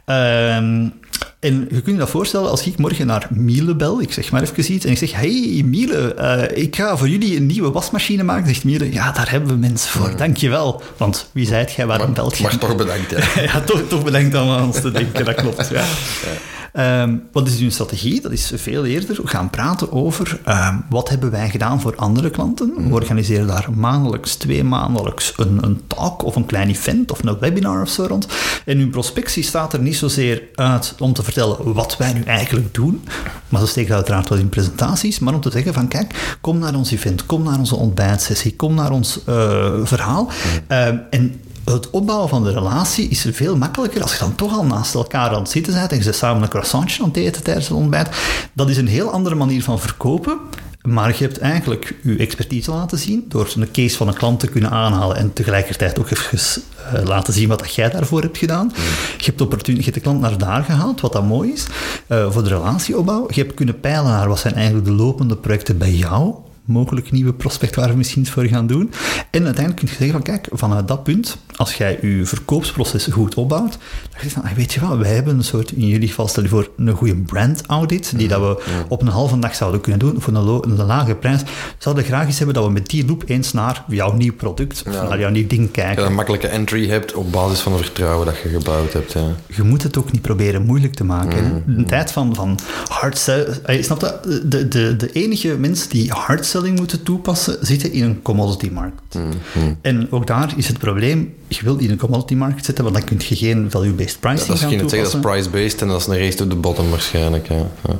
[0.05, 0.93] Um,
[1.39, 4.41] en je kunt je dat voorstellen als ik morgen naar Miele bel, ik zeg maar
[4.41, 8.23] even iets, en ik zeg, hey Miele, uh, ik ga voor jullie een nieuwe wasmachine
[8.23, 8.47] maken.
[8.47, 10.81] Zegt Miele, ja, daar hebben we mensen voor, dankjewel.
[10.97, 12.43] Want wie zijt jij, waarom belt je?
[12.43, 13.41] Maar toch bedankt, ja.
[13.51, 15.79] ja, toch, toch bedankt om aan ons te denken, dat klopt, ja.
[15.79, 16.60] ja.
[16.79, 18.21] Um, wat is uw strategie?
[18.21, 22.73] Dat is veel eerder gaan praten over um, wat hebben wij gedaan voor andere klanten.
[22.89, 27.39] We organiseren daar maandelijks, twee maandelijks een, een talk of een klein event of een
[27.39, 28.27] webinar of zo rond.
[28.65, 32.73] En uw prospectie staat er niet zozeer uit om te vertellen wat wij nu eigenlijk
[32.73, 33.03] doen,
[33.49, 36.75] maar ze steken uiteraard wel in presentaties, maar om te zeggen van kijk, kom naar
[36.75, 40.29] ons event, kom naar onze ontbijtsessie, kom naar ons uh, verhaal.
[40.67, 44.65] Um, en het opbouwen van de relatie is veel makkelijker als je dan toch al
[44.65, 47.67] naast elkaar aan het zitten bent en zit samen een croissantje aan het eten tijdens
[47.67, 48.09] het ontbijt.
[48.53, 50.39] Dat is een heel andere manier van verkopen.
[50.81, 54.47] Maar je hebt eigenlijk je expertise laten zien door een case van een klant te
[54.47, 56.61] kunnen aanhalen en tegelijkertijd ook even
[56.93, 58.71] uh, laten zien wat jij daarvoor hebt gedaan.
[59.17, 61.65] Je, hebt hebt de klant naar daar gehaald, wat dat mooi is,
[62.07, 63.27] uh, voor de relatieopbouw.
[63.29, 66.33] Je hebt kunnen peilen naar wat zijn eigenlijk de lopende projecten bij jou
[66.65, 68.91] mogelijk nieuwe prospect waar we misschien iets voor gaan doen.
[69.31, 73.35] En uiteindelijk kun je zeggen van kijk, vanuit dat punt, als jij je verkoopsproces goed
[73.35, 73.77] opbouwt,
[74.11, 76.49] dan je van, weet je wat, wij hebben een soort, in jullie geval stel je
[76.49, 80.21] voor, een goede brand audit, die dat we op een halve dag zouden kunnen doen,
[80.21, 81.41] voor een, een lage prijs.
[81.41, 81.47] We
[81.77, 84.93] zouden graag eens hebben dat we met die loop eens naar jouw nieuw product, of
[84.93, 85.95] naar jouw nieuw ding kijken.
[85.95, 89.11] Dat je een makkelijke entry hebt op basis van het vertrouwen dat je gebouwd hebt.
[89.11, 89.35] Ja.
[89.47, 91.63] Je moet het ook niet proberen moeilijk te maken.
[91.65, 91.77] Mm.
[91.77, 94.23] Een tijd van, van hard sell, eh, snap dat?
[94.23, 99.15] De, de, de enige mensen die hard moeten toepassen, zitten in een commodity markt.
[99.15, 99.77] Mm.
[99.81, 103.05] En ook daar is het probleem, je wilt in een commodity market zitten, want dan
[103.05, 104.89] kun je geen value-based pricing ja, dat gaan toepassen.
[104.89, 107.47] Zeggen, dat is price-based en dat is een race to the bottom waarschijnlijk.
[107.47, 107.55] Ja.
[107.87, 107.95] Ja.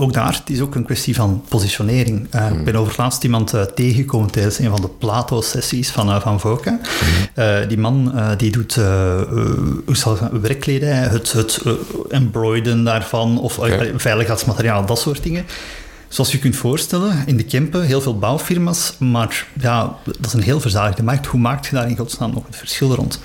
[0.00, 2.26] Ook daar, het is ook een kwestie van positionering.
[2.34, 2.58] Uh, mm.
[2.58, 6.40] Ik ben over laatst iemand uh, tegengekomen tijdens een van de Plato-sessies van, uh, van
[6.40, 6.80] Voca.
[7.34, 7.68] Mm.
[7.68, 10.64] die man die doet hoe zal het,
[11.12, 11.62] het, het
[12.08, 13.92] embroiden daarvan, of okay.
[13.96, 15.44] veiligheidsmateriaal, dat soort dingen.
[16.08, 20.42] Zoals je kunt voorstellen, in de Kempen heel veel bouwfirma's, maar ja, dat is een
[20.42, 21.26] heel verzadigde markt.
[21.26, 23.20] Hoe maak je daar in godsnaam nog het verschil rond?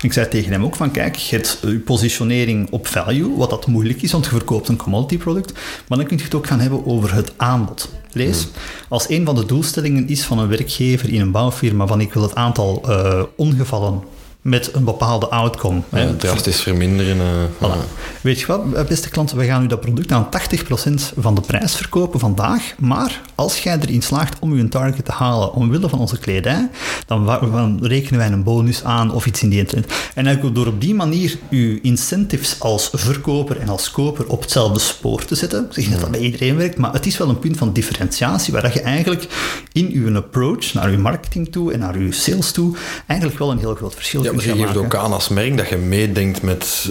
[0.00, 3.66] Ik zei tegen hem ook van, kijk, je hebt je positionering op value, wat dat
[3.66, 5.52] moeilijk is, want je verkoopt een commodity product,
[5.88, 7.88] maar dan kun je het ook gaan hebben over het aanbod.
[8.12, 8.48] Lees,
[8.88, 12.22] als een van de doelstellingen is van een werkgever in een bouwfirma van ik wil
[12.22, 14.02] het aantal uh, ongevallen
[14.42, 15.80] met een bepaalde outcome.
[15.88, 17.16] Ja, drastisch verminderen.
[17.16, 17.24] Uh,
[17.58, 18.10] voilà.
[18.20, 21.40] Weet je wat, eh, beste klanten, we gaan u dat product aan 80% van de
[21.40, 25.98] prijs verkopen vandaag, maar als jij erin slaagt om uw target te halen omwille van
[25.98, 26.70] onze kledij,
[27.06, 29.92] dan, dan rekenen wij een bonus aan of iets in die internet.
[30.14, 34.78] En eigenlijk door op die manier uw incentives als verkoper en als koper op hetzelfde
[34.78, 35.64] spoor te zetten.
[35.64, 37.72] Ik zeg niet dat dat bij iedereen werkt, maar het is wel een punt van
[37.72, 39.26] differentiatie waar je eigenlijk
[39.72, 42.76] in uw approach naar uw marketing toe en naar uw sales toe
[43.06, 45.76] eigenlijk wel een heel groot verschil ja, je geeft ook aan als merk dat je
[45.76, 46.90] meedenkt met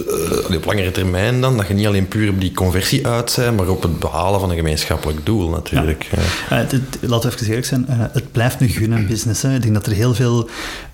[0.50, 3.56] uh, op langere termijn dan, dat je niet alleen puur op die conversie uit bent,
[3.56, 6.08] maar op het behalen van een gemeenschappelijk doel natuurlijk.
[6.50, 6.62] Ja.
[6.62, 9.42] Uh, laten we even eerlijk zijn, uh, het blijft een gunnen business.
[9.42, 9.54] Hè.
[9.54, 10.48] Ik denk dat er heel veel,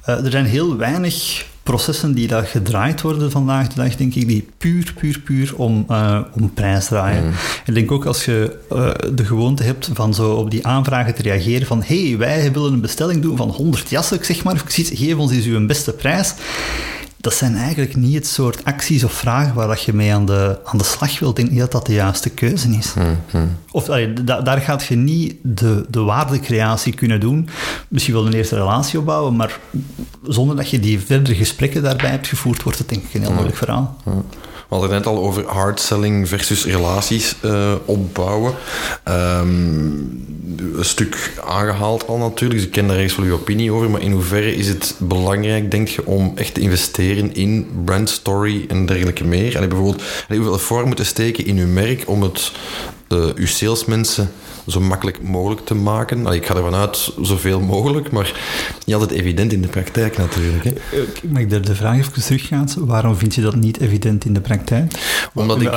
[0.05, 4.49] er zijn heel weinig processen die daar gedraaid worden vandaag de dag, denk ik, die
[4.59, 7.25] puur, puur, puur om, uh, om prijs draaien.
[7.25, 7.33] Mm.
[7.67, 11.23] Ik denk ook als je uh, de gewoonte hebt van zo op die aanvragen te
[11.23, 15.17] reageren van hé, hey, wij willen een bestelling doen van 100 jassen, zeg maar, geef
[15.17, 16.35] ons eens uw beste prijs
[17.21, 20.59] dat zijn eigenlijk niet het soort acties of vragen waar dat je mee aan de,
[20.65, 21.31] aan de slag wilt.
[21.31, 22.93] Ik denk niet dat dat de juiste keuze is.
[22.93, 23.57] Hmm, hmm.
[23.71, 27.49] Of allee, da, daar gaat je niet de, de waardecreatie kunnen doen.
[27.89, 29.59] Misschien wel een eerste relatie opbouwen, maar
[30.23, 33.33] zonder dat je die verdere gesprekken daarbij hebt gevoerd, wordt het denk ik een heel
[33.33, 33.97] moeilijk verhaal.
[34.69, 38.55] We hadden het net al over hard selling versus relaties uh, opbouwen.
[39.09, 40.27] Um,
[40.77, 44.01] een stuk aangehaald al natuurlijk, dus ik ken daar ergens wel uw opinie over, maar
[44.01, 48.87] in hoeverre is het belangrijk, denk je, om echt te investeren in brand story en
[48.87, 49.57] dergelijke meer?
[49.57, 52.53] En bijvoorbeeld, hoeveel voor moeten steken in uw merk om het,
[53.09, 54.31] uh, uw salesmensen
[54.69, 56.27] zo makkelijk mogelijk te maken.
[56.27, 58.33] ik ga ervan uit zoveel mogelijk, maar
[58.85, 60.65] niet altijd evident in de praktijk natuurlijk.
[60.65, 60.71] Hè.
[60.71, 61.01] Eh,
[61.31, 62.69] mag ik de, de vraag even teruggaan?
[62.79, 64.93] Waarom vind je dat niet evident in de praktijk?
[65.35, 65.71] omdat ik,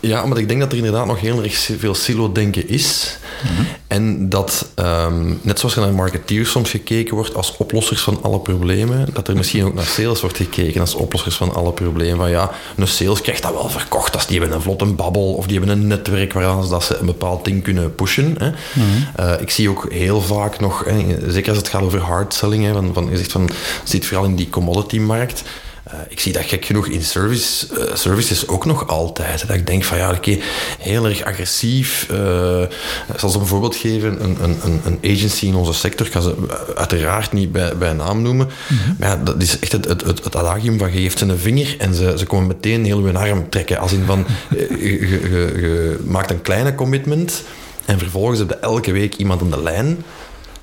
[0.00, 3.18] Ja, omdat ik denk dat er inderdaad nog heel erg veel silo-denken is.
[3.42, 3.62] Mhm.
[3.86, 8.40] En dat, um, net zoals er naar marketeers soms gekeken wordt als oplossers van alle
[8.40, 12.16] problemen, dat er misschien ook naar sales wordt gekeken als oplossers van alle problemen.
[12.16, 15.46] Van ja, een sales krijgt dat wel verkocht als die hebben een vlotte babbel of
[15.46, 18.29] die hebben een netwerk waaraan ze, dat ze een bepaald ding kunnen pushen.
[18.38, 18.50] Hè.
[19.20, 22.64] Uh, ik zie ook heel vaak nog, hè, zeker als het gaat over hard selling,
[22.64, 23.50] hè, van, van, je zegt van,
[23.84, 25.42] zit vooral in die commodity-markt.
[25.88, 29.46] Uh, ik zie dat gek genoeg in service, uh, services ook nog altijd.
[29.46, 30.38] Dat ik denk van ja, oké,
[30.78, 32.06] heel erg agressief.
[32.10, 32.62] Uh,
[33.12, 34.24] ik zal ze een voorbeeld geven.
[34.24, 36.34] Een, een, een agency in onze sector, ik ga ze
[36.74, 38.48] uiteraard niet bij, bij naam noemen.
[38.68, 38.92] Mhm.
[38.98, 41.38] Maar ja, dat is echt het, het, het, het adagium van je geeft ze een
[41.38, 43.78] vinger en ze, ze komen meteen heel hun arm trekken.
[43.78, 47.42] Als in van, je, je, je maakt een kleine commitment
[47.90, 50.04] en vervolgens heb je elke week iemand aan de lijn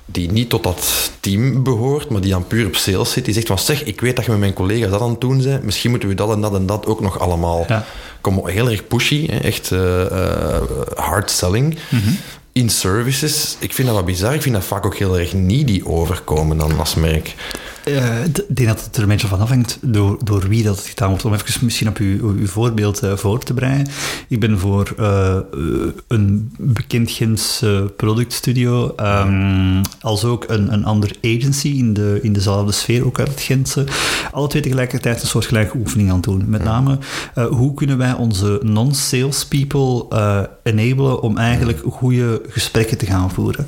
[0.04, 3.46] die niet tot dat team behoort, maar die dan puur op sales zit, die zegt
[3.46, 5.90] van zeg, ik weet dat je met mijn collega's dat aan het doen bent, misschien
[5.90, 7.64] moeten we dat en dat en dat ook nog allemaal.
[7.68, 7.84] Ja.
[8.20, 10.62] Kom heel erg pushy, echt uh,
[10.94, 11.78] hard selling.
[11.88, 12.10] Mhm.
[12.52, 14.34] In services, ik vind dat wat bizar.
[14.34, 17.34] Ik vind dat vaak ook heel erg needy overkomen dan als merk.
[17.88, 20.86] Uh, ik denk dat het er een beetje van afhangt door, door wie dat het
[20.86, 21.24] gedaan wordt.
[21.24, 23.86] Om even misschien op uw, uw voorbeeld uh, voor te breien.
[24.28, 25.36] Ik ben voor uh,
[26.08, 27.64] een bekend Gens
[27.96, 33.28] productstudio, um, als ook een, een andere agency in, de, in dezelfde sfeer, ook uit
[33.28, 33.84] het Gentse,
[34.32, 36.44] alle twee tegelijkertijd een soort gelijke oefening aan het doen.
[36.46, 36.98] Met name,
[37.50, 40.06] hoe kunnen wij onze non-sales people
[40.62, 43.66] enablen om eigenlijk goede gesprekken te gaan voeren.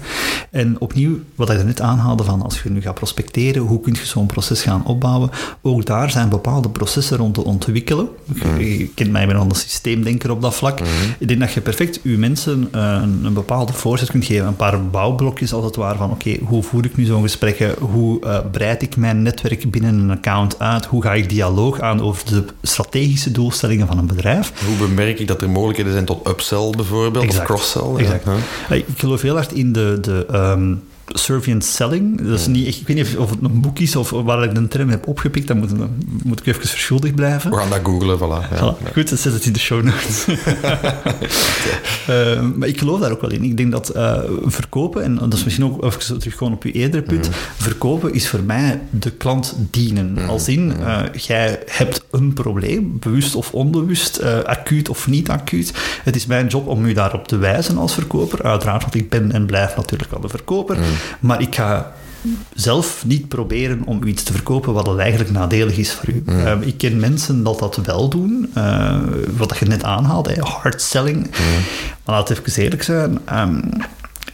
[0.50, 4.06] En opnieuw, wat ik net aanhaalde van als je nu gaat prospecteren, hoe kun je
[4.10, 5.30] zo'n proces gaan opbouwen.
[5.62, 8.08] Ook daar zijn bepaalde processen rond te ontwikkelen.
[8.24, 8.60] Mm.
[8.60, 10.80] Je kent mij, ik ben een systeemdenker op dat vlak.
[10.80, 10.86] Mm.
[11.18, 14.46] Ik denk dat je perfect je mensen eh, een, een, bepaalde voorzet kunt geven.
[14.46, 17.74] Een paar bouwblokjes als het ware van oké, hoe voer ik nu zo'n gesprek?
[17.78, 20.84] Hoe uh, breid ik mijn netwerk binnen een account uit?
[20.84, 24.52] Hoe ga ik dialoog aan over de strategische doelstellingen van een bedrijf?
[24.66, 27.94] Hoe bemerk ik dat er mogelijkheden zijn tot upsell bijvoorbeeld, of cross-sell?
[27.96, 28.24] Exact.
[28.68, 28.74] Ja.
[28.74, 30.82] Ik geloof heel hard in de, de um,
[31.18, 32.22] Servient Selling.
[32.22, 34.68] Dat is niet, ik weet niet of het een boek is of waar ik de
[34.68, 35.46] term heb opgepikt.
[35.46, 35.72] Dan moet,
[36.24, 37.50] moet ik even verschuldigd blijven.
[37.50, 38.54] We gaan dat googlen, voilà.
[38.54, 38.74] Ja.
[38.92, 40.26] Goed, dan zet het in de show notes.
[42.08, 43.42] uh, maar ik geloof daar ook wel in.
[43.42, 46.72] Ik denk dat uh, verkopen, en dat is misschien ook even terug gewoon op je
[46.72, 47.34] eerdere punt, mm.
[47.56, 50.12] verkopen is voor mij de klant dienen.
[50.12, 50.28] Mm.
[50.28, 55.72] Als in, uh, jij hebt een probleem, bewust of onbewust, acuut of niet acuut.
[56.04, 58.42] Het is mijn job om u daarop te wijzen als verkoper.
[58.42, 60.76] Uiteraard, want ik ben en blijf natuurlijk wel de verkoper.
[60.76, 60.84] Mm.
[61.20, 61.92] Maar ik ga
[62.54, 66.22] zelf niet proberen om iets te verkopen wat eigenlijk nadelig is voor u.
[66.26, 69.00] Ehm, ik ken mensen dat dat wel doen, uh,
[69.36, 71.30] wat je net aanhaalde, hard selling.
[72.04, 73.18] Maar laat het even eerlijk zijn.
[73.24, 73.60] ehm,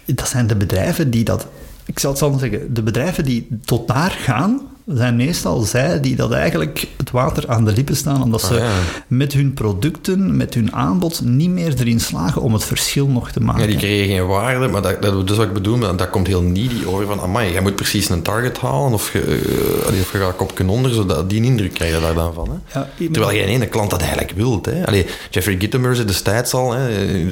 [0.05, 1.47] dat zijn de bedrijven die dat...
[1.85, 2.75] Ik zal het zo zeggen.
[2.75, 7.65] De bedrijven die tot daar gaan, zijn meestal zij die dat eigenlijk het water aan
[7.65, 8.71] de lippen staan, omdat ze Ah, ja.
[9.07, 13.41] met hun producten, met hun aanbod, niet meer erin slagen om het verschil nog te
[13.41, 13.61] maken.
[13.63, 16.27] Ja, die creëren geen waarde, maar dat, dat is wat ik bedoel, maar dat komt
[16.27, 20.13] heel needy over van, amai, jij moet precies een target halen of je, eh, of
[20.13, 22.49] je gaat kopje onder, zodat die een indruk krijgen daar dan van.
[22.49, 22.79] Hè.
[22.81, 24.67] Ja, ik- Terwijl geen ene klant dat eigenlijk wilt.
[24.67, 24.87] Hè.
[24.87, 26.89] Allee, Jeffrey Gitomer zei destijds al, hè,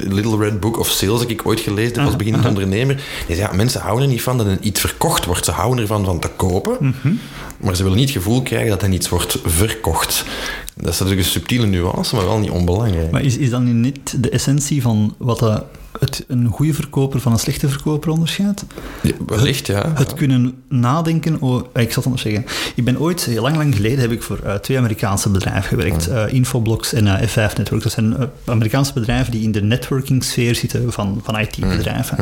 [0.07, 2.95] Little Red Book of Sales heb ik ooit gelezen, als beginnend ondernemer.
[3.27, 5.45] Die zei, ja, mensen houden er niet van dat een iets verkocht wordt.
[5.45, 7.13] Ze houden ervan van te kopen, Mhm.
[7.57, 10.25] Maar ze willen niet het gevoel krijgen dat er iets wordt verkocht.
[10.75, 13.11] Dat is natuurlijk een subtiele nuance, maar wel niet onbelangrijk.
[13.11, 15.63] Maar is, is dat niet de essentie van wat dat
[15.99, 18.65] het een goede verkoper van een slechte verkoper onderscheidt?
[19.01, 19.91] Ja, wellicht, ja.
[19.95, 21.65] Het kunnen nadenken over...
[21.73, 22.45] Ik zal het anders zeggen.
[22.75, 26.07] Ik ben ooit, heel lang, lang geleden, heb ik voor eh, twee Amerikaanse bedrijven gewerkt.
[26.07, 27.83] eh, Infoblox en eh, F5 Networks.
[27.83, 32.17] Dat zijn eh, Amerikaanse bedrijven die in de networking-sfeer zitten van, van IT-bedrijven.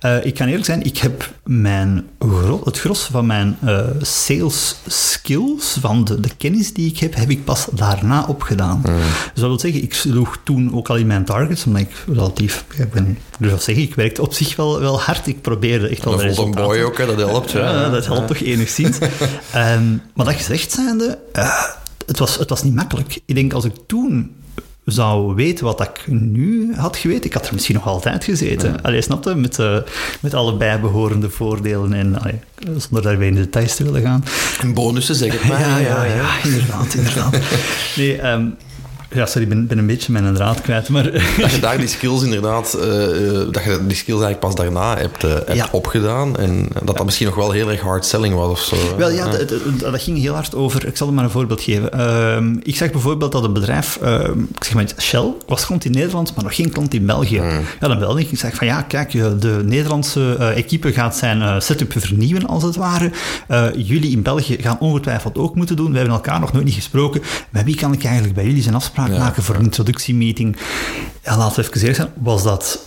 [0.00, 4.76] Eh, ik kan eerlijk zijn, ik heb mijn gro- het gros van mijn eh, sales
[4.86, 8.80] skills, van de, de kennis die ik heb, heb ik pas daarna opgedaan.
[8.84, 8.94] Dus
[9.34, 12.64] dat wil zeggen, ik sloeg toen ook al in mijn targets, omdat ik relatief...
[12.76, 15.26] ja, Ik ben, ik durf wel zeggen, ik werkte op zich wel, wel hard.
[15.26, 17.50] Ik probeerde echt wel Dat een boy ook, hè, dat helpt.
[17.50, 18.98] Ja, Ja, dat helpt toch enigszins.
[19.52, 21.62] Ehm, maar dat gezegd zijnde, eh,
[22.06, 23.20] het, was, het was niet makkelijk.
[23.24, 24.34] Ik denk, als ik toen
[24.84, 28.82] zou weten wat ik nu had geweten, ik had er misschien nog altijd gezeten.
[28.82, 29.34] Allee, snapte?
[29.34, 29.76] Met, eh,
[30.20, 32.38] met alle bijbehorende voordelen en allee,
[32.76, 34.24] zonder daarbij in de details te willen gaan.
[34.60, 35.60] En bonussen, zeg het maar.
[35.60, 37.38] Ja, ja, ja, inderdaad, inderdaad.
[37.96, 38.46] Nee, ehm,
[39.10, 41.02] ja, sorry, ik ben, ben een beetje mijn draad kwijt, maar...
[41.40, 44.96] Dat je daar die skills inderdaad, eh, eh, dat je die skills eigenlijk pas daarna
[44.96, 45.68] hebt, eh, hebt Ja.
[45.72, 46.36] opgedaan.
[46.36, 48.76] En dat dat misschien nog wel heel erg hard selling was of zo.
[48.96, 50.86] Wel ja, dat, dat- dat ging heel hard over.
[50.86, 51.92] Ik zal er maar een voorbeeld geven.
[51.92, 55.90] Ehm, ik zag bijvoorbeeld dat een bedrijf, ehm, ik zeg maar Shell, was klant in
[55.92, 57.34] Nederland, maar nog geen klant in België.
[57.80, 58.30] Ja, dan belde ik.
[58.30, 63.10] Ik zeg van ja, kijk, de Nederlandse equipe gaat zijn setup vernieuwen als het ware.
[63.76, 65.90] Jullie in België gaan ongetwijfeld ook moeten doen.
[65.90, 67.22] We hebben elkaar nog nooit niet gesproken.
[67.50, 69.18] Met wie kan ik eigenlijk bij jullie zijn afspraak Ja.
[69.18, 70.56] maken voor een introductiemeeting?
[71.24, 72.12] Ja, laten we even eerlijk zijn.
[72.14, 72.86] Was dat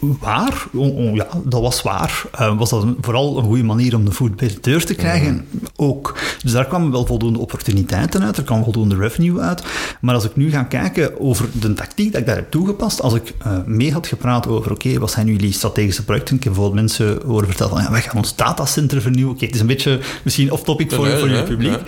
[0.00, 0.66] waar?
[0.74, 2.24] O- o- ja, dat was waar.
[2.32, 4.94] Eh, was dat een- vooral een goede manier om de voet bij de deur te
[4.94, 5.46] krijgen?
[5.76, 6.18] Ook.
[6.42, 9.62] Dus daar kwamen wel voldoende opportuniteiten uit, er kwam voldoende revenue uit.
[10.00, 13.14] Maar als ik nu ga kijken over de tactiek dat ik daar heb toegepast, als
[13.14, 16.36] ik eh, mee had gepraat over, oké, wat zijn jullie strategische projecten?
[16.36, 19.34] Ik heb bijvoorbeeld mensen horen vertellen van, ja, wij gaan ons datacenter vernieuwen.
[19.34, 21.78] Oké, het is een beetje misschien off-topic voor, Nee, voor je publiek.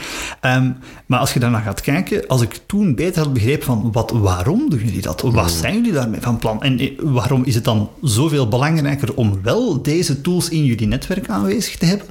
[0.41, 0.71] Ehm,
[1.07, 4.71] maar als je daarna gaat kijken, als ik toen beter had begrepen van wat, waarom
[4.71, 5.21] doen jullie dat?
[5.21, 6.63] Wat zijn jullie daarmee van plan?
[6.63, 7.72] En eh, waarom is het dan
[8.03, 12.07] zoveel belangrijker om wel deze tools in jullie netwerk aanwezig te hebben?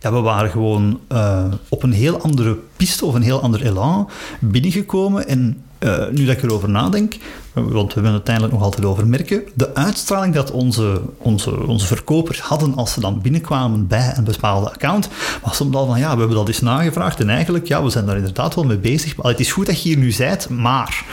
[0.00, 4.08] Ja, we waren gewoon eh, op een heel andere piste of een heel ander elan
[4.40, 7.16] binnengekomen en eh, nu dat ik erover nadenk,
[7.64, 11.86] want we hebben het uiteindelijk nog altijd over merken, de uitstraling dat onze, onze, onze
[11.86, 15.08] verkopers hadden als ze dan binnenkwamen bij een bepaalde account,
[15.42, 18.06] was soms al van ja, we hebben dat eens nagevraagd en eigenlijk, ja, we zijn
[18.06, 19.16] daar inderdaad wel mee bezig.
[19.16, 21.04] Maar het is goed dat je hier nu bent, maar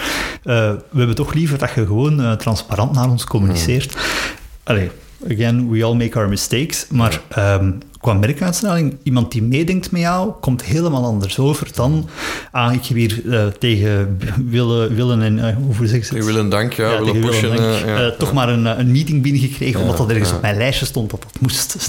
[0.44, 3.98] eh, we hebben toch liever dat je gewoon eh, transparant naar ons communiceert.
[4.64, 4.92] Allee,
[5.32, 7.72] again, we all make our mistakes, maar ehm,
[8.04, 12.10] qua merkuitstraling, iemand die meedenkt met jou, komt helemaal anders over dan,
[12.52, 13.22] ah, ik heb hier
[13.60, 16.52] tegen willen, willen en, eh, hoe zeg je het?
[16.52, 17.56] Dank, ja, willen pushen.
[17.56, 18.06] Dank, eh, ja.
[18.06, 21.10] eh, toch maar een, eh, een meeting binnengekregen, omdat dat ergens op mijn lijstje stond
[21.10, 21.76] dat dat moest.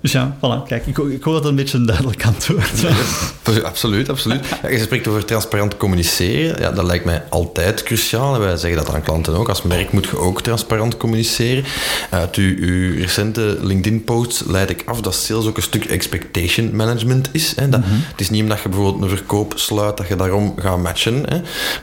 [0.00, 3.62] Dus ja, voilà, kijk, ik, ik hoop dat het een beetje een duidelijk antwoord Ja,
[3.70, 4.44] Absoluut, absoluut.
[4.70, 6.60] Je spreekt over transparant communiceren.
[6.60, 8.34] Ja, dat lijkt mij altijd cruciaal.
[8.34, 9.48] En wij zeggen dat aan klanten ook.
[9.48, 11.64] Als merk moet je ook transparant communiceren.
[12.10, 17.28] Uit uw, uw recente LinkedIn-post leid ik af dat sales ook een stuk expectation management
[17.32, 17.52] is.
[17.56, 17.68] Hè.
[17.68, 21.22] Dat, Het is niet omdat je bijvoorbeeld een verkoop sluit dat je daarom gaat matchen.
[21.28, 21.36] Hè.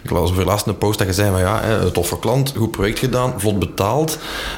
[0.04, 2.72] Ik las over laatst een post dat je zei van ja, hè, toffe klant, goed
[2.72, 4.18] project gedaan, vlot betaald.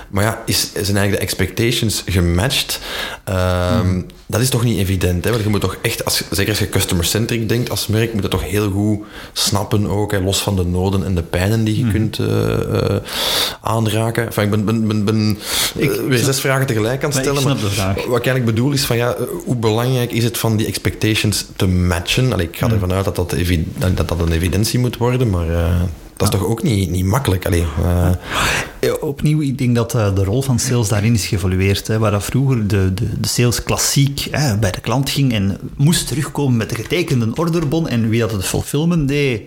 [0.09, 2.79] Maar ja, is, zijn eigenlijk de expectations gematcht?
[3.23, 5.29] Ehm, Dat is toch niet evident, hè?
[5.31, 8.29] Want je moet toch echt, als, zeker als je customer-centric denkt als merk, moet je
[8.29, 8.99] toch heel goed
[9.33, 11.91] snappen ook, hè, los van de noden en de pijnen die je Mhm.
[11.91, 12.95] kunt eh, eh,
[13.61, 14.25] aanraken.
[14.25, 15.37] Enfin, ik ben, ben, ben, ben
[15.79, 17.59] eh, weer zes vragen tegelijk aan het Maar ik stellen.
[17.59, 17.95] vraag.
[17.95, 21.45] Wat ik eigenlijk bedoel is van, ja, eh, hoe belangrijk is het van die expectations
[21.55, 22.33] te matchen?
[22.33, 22.73] Allee, ik ga Mhm.
[22.73, 23.29] ervan uit dat dat,
[24.07, 25.81] dat, een evidentie moet worden, maar eh,
[26.17, 27.45] dat is toch ook niet, niet makkelijk?
[27.45, 28.09] Allee, eh,
[28.81, 31.87] Ja, opnieuw, ik denk dat eh, de rol van sales daarin is geëvolueerd.
[31.87, 35.57] Hè, waar dat vroeger de, de, de sales klassiek hè, bij de klant ging en
[35.75, 39.41] moest terugkomen met de getekende orderbon en wie dat het fulfillment deed,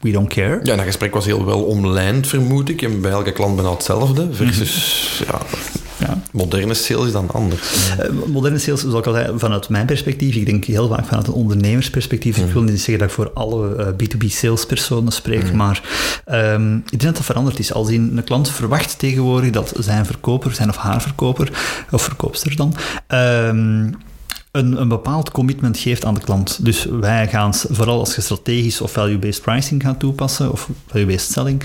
[0.00, 0.60] we don't care.
[0.62, 2.82] Ja, dat gesprek was heel wel omlijnd, vermoed ik.
[2.82, 4.28] En bij elke klant bijna hetzelfde.
[4.32, 5.32] Versus, Mhm.
[5.32, 5.77] ja, Ja,
[6.08, 6.20] Ja.
[6.32, 7.60] Moderne sales is dan anders.
[8.00, 11.26] Uh, moderne sales, zoals ik al zei, vanuit mijn perspectief, ik denk heel vaak vanuit
[11.26, 12.36] een ondernemersperspectief.
[12.36, 15.82] Ik wil niet zeggen dat ik voor alle uh, B2B salespersonen spreek, maar
[16.26, 17.72] um, ik denk dat dat veranderd is.
[17.72, 21.50] Als een klant verwacht tegenwoordig dat zijn verkoper, zijn of haar verkoper,
[21.90, 22.74] of verkoopster dan,
[23.08, 23.94] um,
[24.50, 26.64] een, een bepaald commitment geeft aan de klant.
[26.64, 31.62] Dus wij gaan, vooral als je strategisch of value-based pricing gaat toepassen, of value-based selling,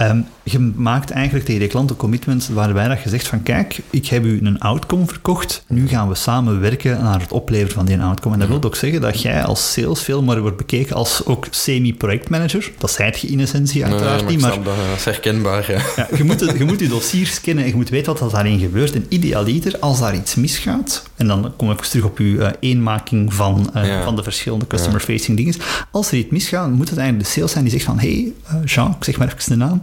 [0.00, 3.80] um, je maakt eigenlijk tegen de klant een commitment waarbij dat je zegt van kijk,
[3.90, 7.84] ik heb u een outcome verkocht, nu gaan we samen werken naar het opleveren van
[7.84, 8.34] die outcome.
[8.34, 11.46] En dat wil ook zeggen dat jij als sales veel meer wordt bekeken als ook
[11.50, 12.72] semi-projectmanager.
[12.78, 14.50] Dat zijt je in essentie uiteraard nee, niet, maar...
[14.50, 15.80] Dat, dat is herkenbaar, ja.
[15.96, 18.94] ja je, moet je moet je dossiers kennen en je moet weten wat daarin gebeurt.
[18.94, 23.34] En idealiter, als daar iets misgaat, en dan kom ik terug op uw uh, eenmaking
[23.34, 24.02] van, ja.
[24.04, 25.54] van de verschillende customer-facing dingen.
[25.90, 28.54] Als er iets misgaat, moet het eigenlijk de sales zijn die zegt van hey, uh,
[28.64, 29.78] Jean, ik zeg maar even de naam,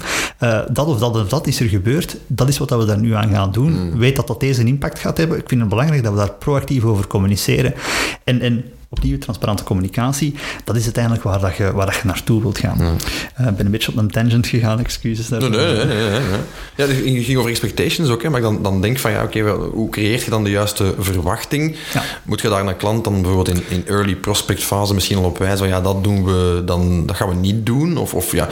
[0.74, 3.30] dat of dat of dat is er gebeurd, dat is wat we daar nu aan
[3.30, 3.72] gaan doen.
[3.72, 3.98] Mm.
[3.98, 5.38] Weet dat dat deze een impact gaat hebben.
[5.38, 7.74] Ik vind het belangrijk dat we daar proactief over communiceren.
[8.24, 8.64] En, en
[8.94, 12.78] opnieuw transparante communicatie, dat is uiteindelijk waar, dat je, waar dat je naartoe wilt gaan.
[12.80, 13.48] Ja.
[13.50, 15.50] Ik ben een beetje op een tangent gegaan, excuses daarvoor.
[15.50, 15.86] nee, nee.
[15.86, 16.40] nee, nee.
[16.76, 19.42] Ja, dus je ging over expectations ook, hè, maar dan, dan denk van ja, oké,
[19.50, 21.76] hoe creëert je dan de juiste verwachting?
[22.24, 25.38] Moet je daar een klant dan bijvoorbeeld in, in early prospect fase misschien al op
[25.38, 27.98] wijzen van ja, dat doen we, dan, dat gaan we niet doen?
[27.98, 28.48] Of, of ja,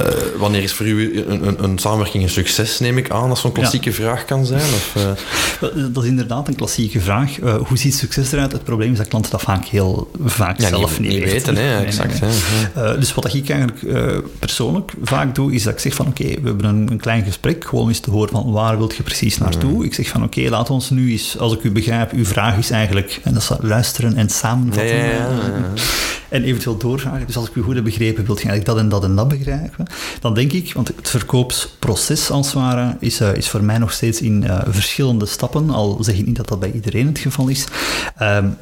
[0.00, 0.06] uh,
[0.38, 3.52] wanneer is voor u een, een, een, samenwerking een succes, neem ik aan, als zo'n
[3.52, 4.60] klassieke vraag kan zijn?
[4.60, 5.92] Of, uh...
[5.92, 7.36] Dat is inderdaad een klassieke vraag.
[7.66, 8.52] Hoe ziet succes eruit?
[8.52, 9.81] Het probleem is dat klanten dat vaak heel
[10.24, 11.56] vaak ja, zelf niet, weten.
[11.56, 12.20] Hè, nee, exact.
[12.20, 12.30] nee,
[12.74, 12.84] nee.
[12.84, 16.22] Uh, dus wat ik eigenlijk uh, persoonlijk vaak doe, is dat ik zeg van oké,
[16.22, 19.02] okay, we hebben een, een, klein gesprek, gewoon eens te horen van waar wilt je
[19.02, 19.72] precies naartoe.
[19.72, 19.82] Mm.
[19.82, 22.58] Ik zeg van oké, okay, laat ons nu eens, als ik u begrijp, uw vraag
[22.58, 24.96] is eigenlijk, en dat is luisteren en samenvatten.
[24.96, 25.28] Ja, ja, ja,
[26.28, 27.26] en eventueel doorvragen.
[27.26, 29.28] Dus als ik u goed heb begrepen, wilt je eigenlijk dat en dat en dat
[29.28, 29.86] begrijpen?
[30.20, 33.92] Dan denk ik, want het verkoopsproces als het ware is, uh, is voor mij nog
[33.92, 37.64] steeds in verschillende stappen, al zeg ik niet dat dat bij iedereen het geval is.
[38.22, 38.56] Um,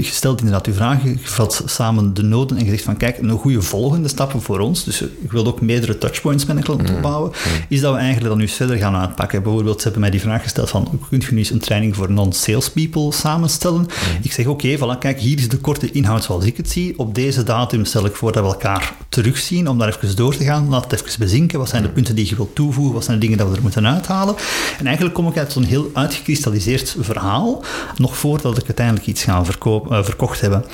[0.00, 3.30] stelt inderdaad uw vragen, je vat samen de noden en je zegt van kijk, een
[3.30, 7.32] goede volgende stappen voor ons, dus ik wil ook meerdere touchpoints met een klant opbouwen,
[7.68, 9.42] is dat we eigenlijk dan nu eens verder gaan aanpakken.
[9.42, 12.12] Bijvoorbeeld, ze hebben mij die vraag gesteld van, kunt je nu eens een training voor
[12.12, 13.86] non-salespeople samenstellen?
[14.22, 16.98] Ik zeg oké, okay, voilà, kijk, hier is de korte inhoud zoals ik het zie.
[16.98, 20.44] Op deze datum stel ik voor dat we elkaar terugzien, om daar even door te
[20.44, 20.68] gaan.
[20.68, 21.58] Laat het even bezinken.
[21.58, 22.94] Wat zijn de punten die je wilt toevoegen?
[22.94, 24.34] Wat zijn de dingen dat we er moeten uithalen?
[24.78, 27.64] En eigenlijk kom ik uit zo'n heel uitgekristalliseerd verhaal,
[27.96, 30.64] nog voordat ik uiteindelijk iets ga verkopen, uh, verkocht hebben.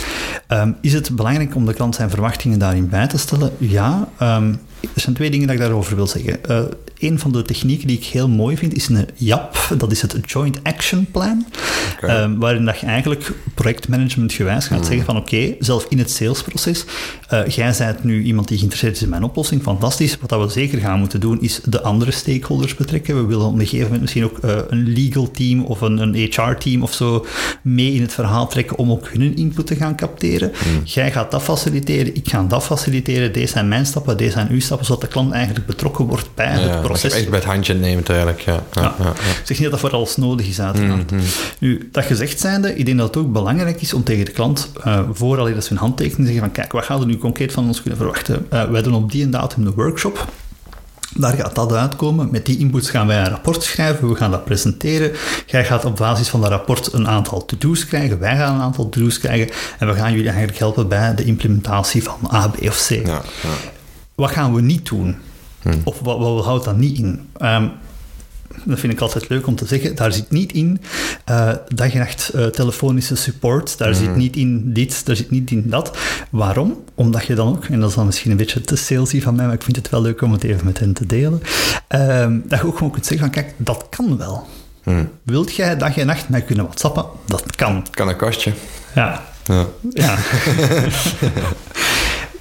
[0.49, 3.53] Um, is het belangrijk om de klant zijn verwachtingen daarin bij te stellen?
[3.59, 4.09] Ja.
[4.23, 4.61] Um,
[4.95, 6.39] er zijn twee dingen dat ik daarover wil zeggen.
[6.51, 6.63] Uh,
[6.99, 9.75] een van de technieken die ik heel mooi vind is een JAP.
[9.79, 11.47] Dat is het Joint Action Plan.
[11.97, 12.23] Okay.
[12.23, 14.85] Um, waarin dat je eigenlijk projectmanagement gewijs gaat mm.
[14.85, 16.85] zeggen van oké, okay, zelf in het salesproces,
[17.33, 20.19] uh, jij bent nu iemand die geïnteresseerd is in mijn oplossing, fantastisch.
[20.21, 23.17] Wat dat we zeker gaan moeten doen is de andere stakeholders betrekken.
[23.17, 26.15] We willen op een gegeven moment misschien ook uh, een legal team of een, een
[26.15, 27.27] HR-team of zo
[27.63, 30.49] mee in het verhaal trekken om ook hun input te gaan capteren.
[30.49, 30.83] Mm.
[30.85, 34.61] Jij gaat dat faciliteren, ik ga dat faciliteren, deze zijn mijn stappen, deze zijn uw
[34.61, 37.13] stappen, zodat de klant eigenlijk betrokken wordt bij ja, het proces.
[37.13, 38.63] Echt bij het handje neemt eigenlijk, ja.
[38.73, 38.95] ja.
[38.99, 41.11] Ik zeg niet dat dat voor alles nodig is, uiteraard.
[41.11, 41.27] Mm -hmm.
[41.59, 44.71] Nu, dat gezegd zijnde, ik denk dat het ook belangrijk is om tegen de klant,
[44.87, 47.67] uh, vooral dat ze een handtekening zeggen van kijk, wat gaan we nu concreet van
[47.67, 48.47] ons kunnen verwachten?
[48.53, 50.27] Uh, wij doen op die en datum een workshop.
[51.15, 52.29] Daar gaat dat uitkomen.
[52.31, 54.09] Met die inputs gaan wij een rapport schrijven.
[54.09, 55.13] We gaan dat presenteren.
[55.47, 58.19] Jij gaat op basis van dat rapport een aantal to-do's krijgen.
[58.19, 59.51] Wij gaan een aantal to-do's krijgen.
[59.79, 62.91] En we gaan jullie eigenlijk helpen bij de implementatie van A, B of C.
[62.91, 63.23] Ja, ja.
[64.23, 65.17] Wat gaan we niet doen?
[65.63, 65.81] Hmm.
[65.85, 67.29] Of wat, wat houdt dat niet in?
[67.43, 67.73] Um,
[68.65, 69.95] dat vind ik altijd leuk om te zeggen.
[69.95, 70.81] Daar zit niet in
[71.31, 73.79] uh, dag en nacht uh, telefonische support.
[73.79, 73.95] Daar mm.
[73.95, 75.99] zit niet in dit, daar zit niet in dat.
[76.31, 76.85] Waarom?
[76.95, 79.45] Omdat je dan ook, en dat is dan misschien een beetje te salesy van mij,
[79.45, 81.43] maar ik vind het wel leuk om het even met hen te delen.
[81.95, 84.47] Uh, dat je ook gewoon kunt zeggen van, kijk, dat kan wel.
[84.85, 85.09] Mm.
[85.23, 87.05] Wilt jij dag en nacht mij kunnen whatsappen?
[87.27, 87.87] Dat kan.
[87.91, 88.53] Kan een kastje.
[88.95, 89.23] Ja.
[89.45, 89.67] Ja.
[89.91, 90.15] ja.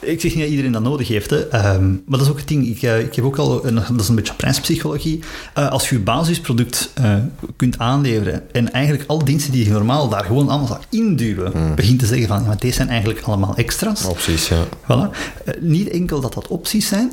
[0.02, 1.38] ik zeg niet dat iedereen dat nodig heeft, hè.
[1.76, 2.68] Um, maar dat is ook het ding.
[2.68, 5.20] Ik, uh, ik heb ook al, een, dat is een beetje prijspsychologie.
[5.58, 7.16] Uh, als je je basisproduct uh,
[7.56, 11.76] kunt aanleveren en eigenlijk alle diensten die je normaal daar gewoon allemaal zou induwen, Mm.
[11.76, 14.06] begint te zeggen van, ja, maar deze zijn eigenlijk allemaal extra's.
[14.06, 14.64] Opties, ja.
[14.84, 15.18] Voilà.
[15.60, 17.12] niet enkel dat dat opties zijn,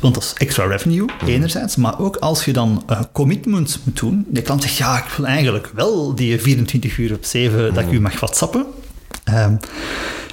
[0.00, 1.28] want dat is extra revenue, Mm.
[1.28, 4.26] enerzijds, maar ook als je dan commitments moet doen.
[4.28, 7.74] De klant zegt, ja, ik wil eigenlijk wel die 24 uur op 7 Mm.
[7.74, 8.66] dat ik u mag whatsappen.
[9.34, 9.58] Um,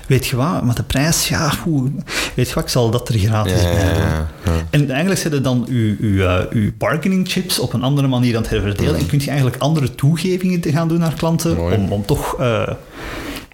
[0.08, 1.92] weet je wat, maar de prijs, ja, hoe,
[2.36, 4.02] weet je wat, ik zal dat er gratis Ja, bij doen.
[4.04, 4.28] ja.
[4.70, 8.42] En eigenlijk zetten dan uw, uw, uh, uw bargaining chips op een andere manier aan
[8.42, 11.76] het herverdelen en kun je eigenlijk andere toegevingen te gaan doen naar klanten Mooi.
[11.76, 12.40] om, om toch...
[12.40, 12.68] Uh,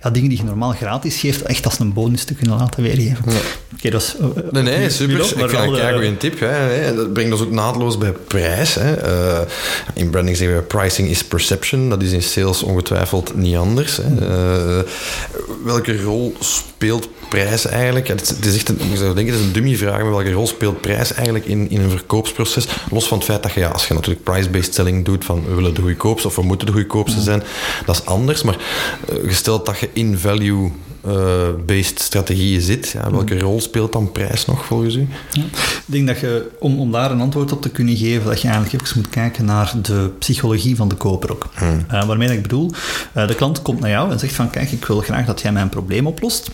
[0.04, 3.24] ja, dingen die je normaal gratis geeft, echt als een bonus te kunnen laten weergeven.
[3.28, 3.38] Ja.
[3.74, 4.16] Oké, dat is...
[4.22, 5.20] Uh, nee, nee, super.
[5.20, 6.40] ik vind dat een goede tip.
[6.40, 6.96] Hè.
[6.96, 8.76] Dat brengt ons ook naadloos bij prijs.
[8.76, 9.08] Hè.
[9.08, 9.40] Uh,
[9.94, 11.90] in branding zeggen we pricing is perception.
[11.90, 14.00] Dat is in sales ongetwijfeld niet anders.
[14.02, 14.28] Hè.
[14.78, 14.84] Uh,
[15.64, 18.08] welke rol speelt prijs eigenlijk?
[18.08, 20.48] Het is echt een, ik zou denken, het is een dummy vraag, maar welke rol
[20.48, 22.68] speelt prijs eigenlijk in, in een verkoopsproces?
[22.90, 25.54] Los van het feit dat je, ja, als je natuurlijk price-based selling doet, van we
[25.54, 27.44] willen de goedkoopste of we moeten de goedkoopste zijn,
[27.86, 28.44] dat is anders.
[28.44, 28.58] Maar
[29.10, 30.72] uh, gesteld dat je in value
[31.66, 32.90] based strategieën zit.
[32.90, 35.08] Ja, welke rol speelt dan prijs nog volgens u?
[35.32, 35.44] Ja.
[35.44, 38.48] Ik denk dat je, om, om daar een antwoord op te kunnen geven, dat je
[38.48, 41.50] eigenlijk even moet kijken naar de psychologie van de koper ook.
[41.54, 41.86] Hmm.
[41.92, 42.72] Uh, waarmee ik bedoel,
[43.18, 45.52] uh, de klant komt naar jou en zegt van kijk, ik wil graag dat jij
[45.52, 46.50] mijn probleem oplost.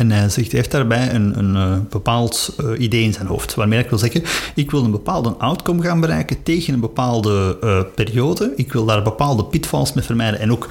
[0.00, 3.54] En hij zegt, heeft daarbij een, een, een uh, bepaald uh, idee in zijn hoofd.
[3.54, 4.22] Waarmee ik wil zeggen,
[4.54, 8.52] ik wil een bepaalde outcome gaan bereiken tegen een bepaalde uh, periode.
[8.56, 10.40] Ik wil daar bepaalde pitfalls mee vermijden.
[10.40, 10.68] En ook,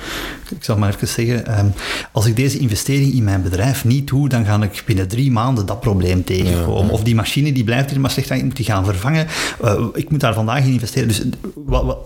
[0.50, 1.74] ik zal maar even zeggen, um,
[2.12, 5.66] als ik deze investering in mijn bedrijf niet doe, dan ga ik binnen drie maanden
[5.66, 6.82] dat probleem tegenkomen.
[6.82, 6.92] Ja, ja.
[6.92, 9.28] Of die machine die blijft hier maar slecht, ik moet die gaan vervangen.
[9.94, 11.08] ik moet daar vandaag in investeren.
[11.08, 11.24] Dus
[11.56, 11.98] wat, wat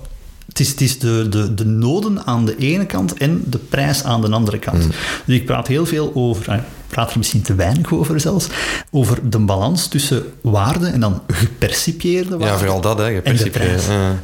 [0.54, 4.04] het is, het is de, de, de noden aan de ene kant en de prijs
[4.04, 4.84] aan de andere kant.
[4.84, 4.92] Mm.
[5.26, 8.48] Dus ik praat heel veel over, ik praat er misschien te weinig over zelfs,
[8.92, 12.46] over de balans tussen waarde en dan gepercipieerde waarde.
[12.46, 13.82] Ja, vooral dat, hè, gepercipieerde.
[13.88, 14.20] Ja, ja.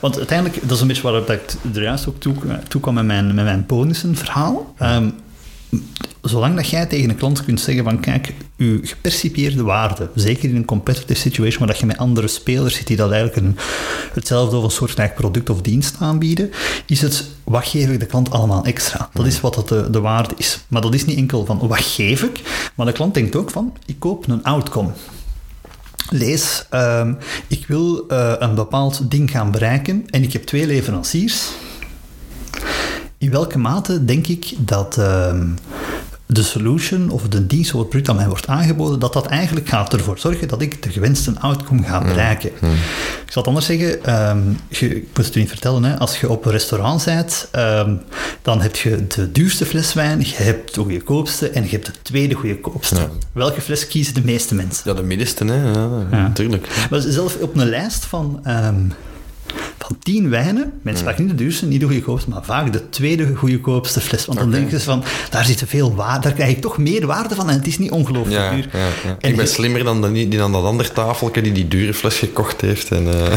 [0.00, 2.34] Want uiteindelijk, dat is een beetje waar ik er juist ook toe,
[2.68, 4.74] toe kwam met mijn, met mijn bonussen verhaal.
[4.82, 5.14] Um,
[6.22, 10.56] zolang dat jij tegen een klant kunt zeggen van kijk, uw gepercipieerde waarde, zeker in
[10.56, 13.56] een competitive situation waar dat je met andere spelers zit die dat eigenlijk een,
[14.12, 16.50] hetzelfde of een soortgelijk product of dienst aanbieden,
[16.86, 19.08] is het wat geef ik de klant allemaal extra?
[19.12, 20.64] Dat is wat de, de waarde is.
[20.68, 22.40] Maar dat is niet enkel van wat geef ik,
[22.74, 24.90] maar de klant denkt ook van ik koop een outcome.
[26.10, 31.48] Lees, um, ik wil uh, een bepaald ding gaan bereiken en ik heb twee leveranciers.
[33.18, 35.34] In welke mate denk ik dat uh,
[36.26, 39.68] de solution of de dienst of het product dat mij wordt aangeboden, dat dat eigenlijk
[39.68, 42.50] gaat ervoor zorgen dat ik de gewenste outcome ga bereiken.
[42.60, 42.68] Mm.
[42.68, 42.74] Mm.
[42.74, 46.20] Ik zal het anders zeggen, um, je, ik moet het u niet vertellen, hè, als
[46.20, 48.00] je op een restaurant bent, um,
[48.42, 51.92] dan heb je de duurste fles wijn, je hebt de goedkoopste en je hebt de
[52.02, 52.94] tweede goedkoopste.
[52.94, 53.08] Ja.
[53.32, 54.90] Welke fles kiezen de meeste mensen?
[54.90, 55.62] Ja, de middenste, hè.
[55.62, 56.22] Ja, ja.
[56.22, 56.86] natuurlijk.
[56.90, 58.40] Maar zelf op een lijst van...
[58.46, 58.92] Um,
[59.78, 63.34] van tien wijnen, mensen vaak niet de duurste, niet de goedkoopste, maar vaak de tweede
[63.34, 64.26] goedkoopste fles.
[64.26, 64.60] Want dan okay.
[64.60, 67.56] denken ze van, daar zit veel waarde, daar krijg ik toch meer waarde van en
[67.56, 68.68] het is niet ongelooflijk ja, duur.
[68.72, 69.16] Ja, ja.
[69.28, 72.90] ik ben slimmer dan, die dan dat andere tafeltje die die dure fles gekocht heeft.
[72.90, 73.32] En, uh...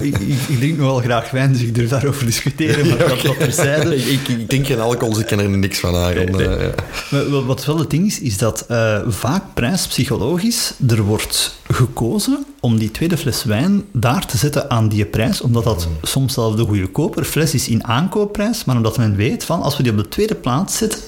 [0.08, 3.38] ik, ik, ik, drink nog wel graag wijn, dus ik durf daarover discussiëren, maar dat
[3.38, 3.96] terzijde.
[4.12, 6.14] ik, ik denk geen alcohol, dus ik ken er niks van aan.
[6.14, 6.46] Nee, nee.
[6.48, 6.66] Uh,
[7.10, 12.78] maar wat wel het ding is, is dat uh, vaak prijspsychologisch er wordt gekozen om
[12.78, 16.64] die tweede fles wijn daar te zetten aan die prijs, omdat dat soms zelfs de
[16.64, 20.08] goedkoper fles is in aankoopprijs, maar omdat men weet van als we die op de
[20.08, 21.00] tweede plaats zetten,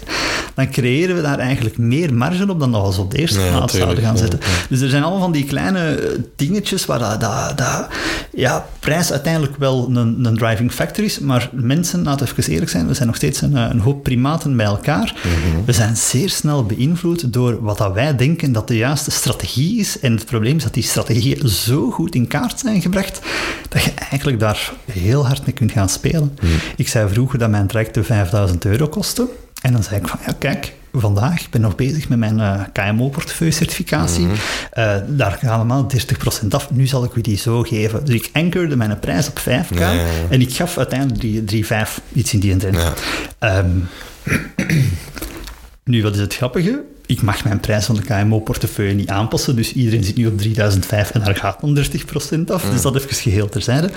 [0.54, 3.38] dan creëren we daar eigenlijk meer marge op dan dat we ze op de eerste
[3.38, 4.38] nee, plaats zouden gaan zetten.
[4.42, 4.66] Ja, ja.
[4.68, 5.98] Dus er zijn allemaal van die kleine
[6.36, 7.88] dingetjes waar dat, dat, dat
[8.32, 12.70] ja, prijs uiteindelijk wel een, een, driving factor is, maar mensen, laten we even eerlijk
[12.70, 15.14] zijn, we zijn nog steeds een, een hoop primaten bij elkaar.
[15.24, 15.64] Mm -hmm.
[15.64, 20.00] We zijn zeer snel beïnvloed door wat dat wij denken dat de juiste strategie is.
[20.00, 23.20] En het probleem is dat die strategieën zo goed in kaart zijn gebracht,
[23.68, 26.38] dat je eigenlijk daar heel hard mee kunt gaan spelen.
[26.40, 26.50] Mm.
[26.76, 29.28] Ik zei vroeger dat mijn trajecten 5000 euro kostte.
[29.62, 32.60] En dan zei ik van, ja kijk, vandaag, ik ben nog bezig met mijn uh,
[32.72, 34.24] KMO-portefeuille-certificatie.
[34.24, 34.84] Mm -hmm.
[34.84, 35.86] uh, daar gaan allemaal
[36.44, 36.70] 30% af.
[36.70, 38.04] Nu zal ik u die zo geven.
[38.04, 40.06] Dus ik ankerde mijn prijs op 5k ja, ja, ja.
[40.30, 42.76] en ik gaf uiteindelijk 3,5, iets in die trend.
[43.40, 43.88] Um,
[45.84, 46.84] nu, wat is het grappige?
[47.06, 51.10] ik mag mijn prijs van de KMO-portefeuille niet aanpassen, dus iedereen zit nu op 3005
[51.10, 51.80] en daar gaat dan 30%
[52.52, 52.64] af.
[52.64, 52.70] Mm.
[52.70, 53.90] Dus dat even geheel terzijde.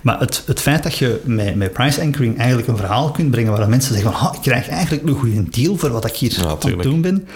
[0.00, 3.52] Maar het, het feit dat je met, met price anchoring eigenlijk een verhaal kunt brengen
[3.52, 6.44] waar mensen zeggen van, ik krijg eigenlijk een goede deal voor wat ik hier ja,
[6.44, 7.28] aan het doen ben.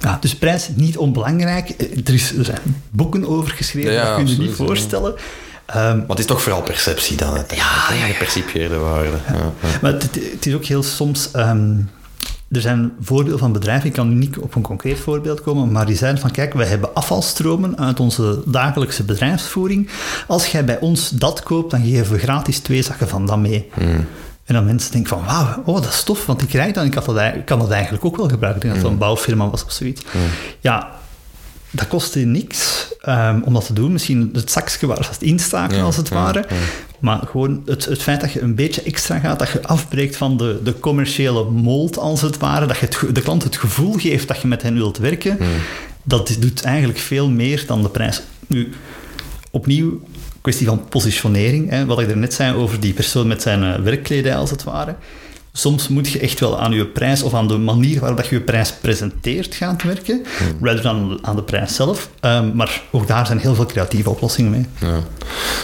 [0.00, 1.68] Ja, dus prijs niet onbelangrijk.
[2.04, 5.10] Er, is, er zijn boeken over geschreven, ja, dat kun je je niet voorstellen.
[5.10, 9.16] Um, maar het is toch vooral perceptie dan, het ja, ja, gepercipieerde waarde.
[9.26, 9.34] Ja.
[9.34, 11.28] Ja, maar het, het, is ook heel soms...
[11.36, 11.90] Um,
[12.50, 15.96] er zijn voorbeelden van bedrijven, ik kan niet op een concreet voorbeeld komen, maar die
[15.96, 19.88] zeiden van kijk, we hebben afvalstromen uit onze dagelijkse bedrijfsvoering.
[20.26, 23.68] Als jij bij ons dat koopt, dan geven we gratis twee zakken van dat mee.
[23.74, 24.06] Hmm.
[24.44, 26.84] En dan mensen denken van, wauw, oh, dat is tof, want ik krijg dat.
[26.84, 28.62] Ik, had dat, ik kan dat eigenlijk ook wel gebruiken.
[28.62, 30.02] Ik denk dat het een bouwfirma was of zoiets.
[30.12, 30.20] Mm.
[30.60, 30.88] Ja,
[31.70, 33.92] dat kostte niks um, om dat te doen.
[33.92, 36.44] Misschien het zakje waar ze het instaken, ja, als het ware.
[36.48, 36.60] Ja, ja.
[36.98, 40.36] Maar gewoon het, het feit dat je een beetje extra gaat, dat je afbreekt van
[40.36, 44.28] de, de commerciële mold, als het ware, dat je het, de klant het gevoel geeft
[44.28, 45.38] dat je met hen wilt werken,
[46.02, 48.22] dat doet eigenlijk veel meer dan de prijs.
[48.46, 48.72] Nu,
[49.50, 50.00] opnieuw,
[50.40, 51.70] kwestie van positionering.
[51.70, 54.64] Hè, wat ik er net zei over die persoon met zijn uh, werkkledij, als het
[54.64, 54.96] ware
[55.58, 58.40] soms moet je echt wel aan je prijs of aan de manier waarop je je
[58.40, 60.24] prijs presenteert gaan werken,
[60.60, 62.08] rather dan aan de prijs zelf.
[62.20, 64.66] Ehm, maar ook daar zijn heel veel creatieve oplossingen mee.
[64.80, 65.00] Ja.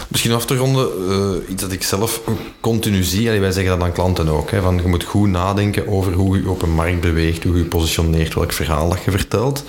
[0.08, 2.20] Misschien af te ronden, eh, iets dat ik zelf
[2.60, 5.88] continu zie, en wij zeggen dat aan klanten ook, hè, van je moet goed nadenken
[5.88, 9.10] over hoe je op een markt beweegt, hoe je je positioneert, welk verhaal dat je
[9.10, 9.64] vertelt.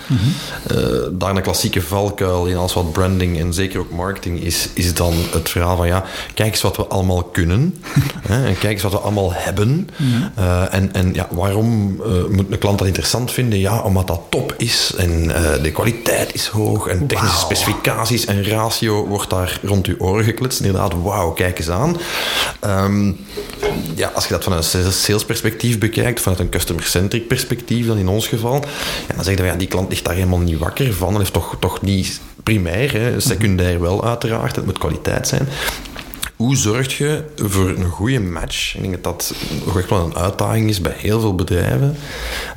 [0.67, 0.77] Eh,
[1.11, 5.13] daar een klassieke valkuil in als wat branding en zeker ook marketing is, is dan
[5.31, 6.03] het verhaal van ja,
[6.33, 7.75] kijk eens wat we allemaal kunnen,
[8.27, 9.89] hè, en kijk eens wat we allemaal hebben.
[10.35, 13.59] Eh, en, en ja, waarom eh, moet een klant dat interessant vinden?
[13.59, 18.43] Ja, omdat dat top is en eh, de kwaliteit is hoog en technische specificaties en
[18.43, 20.59] ratio wordt daar rond je oren gekletst.
[20.59, 21.97] Inderdaad, wauw, kijk eens aan.
[22.59, 23.11] Ehm,
[23.95, 28.07] ja, als je dat vanuit een sales perspectief bekijkt, vanuit een customer-centric perspectief dan in
[28.07, 28.63] ons geval,
[29.07, 31.13] ja, dan zeg je van ja, die klant ligt daar helemaal niet wakker van.
[31.13, 33.19] Dat is toch, toch niet primair, hè.
[33.19, 34.55] secundair wel uiteraard.
[34.55, 35.47] Het moet kwaliteit zijn.
[36.35, 38.75] Hoe zorg je voor een goede match?
[38.75, 39.33] Ik denk dat dat
[39.89, 41.97] wel een uitdaging is bij heel veel bedrijven.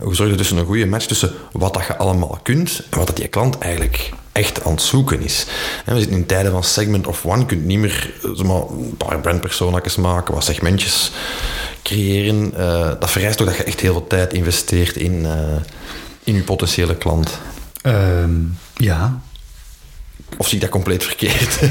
[0.01, 3.07] Hoe zorg je tussen een goede match tussen wat dat je allemaal kunt en wat
[3.07, 5.47] dat die klant eigenlijk echt aan het zoeken is?
[5.85, 7.39] We zitten in tijden van segment of one.
[7.39, 11.12] Je kunt niet meer eh, zeg maar, een paar brandpersonakjes maken, wat segmentjes
[11.83, 12.55] creëren.
[12.57, 15.57] Eh, dat vereist ook dat je echt heel veel tijd investeert in, eh,
[16.24, 17.39] in je potentiële klant.
[17.83, 18.35] Ehm,
[18.76, 19.20] ja,
[20.37, 21.61] Of zie ik dat compleet verkeerd?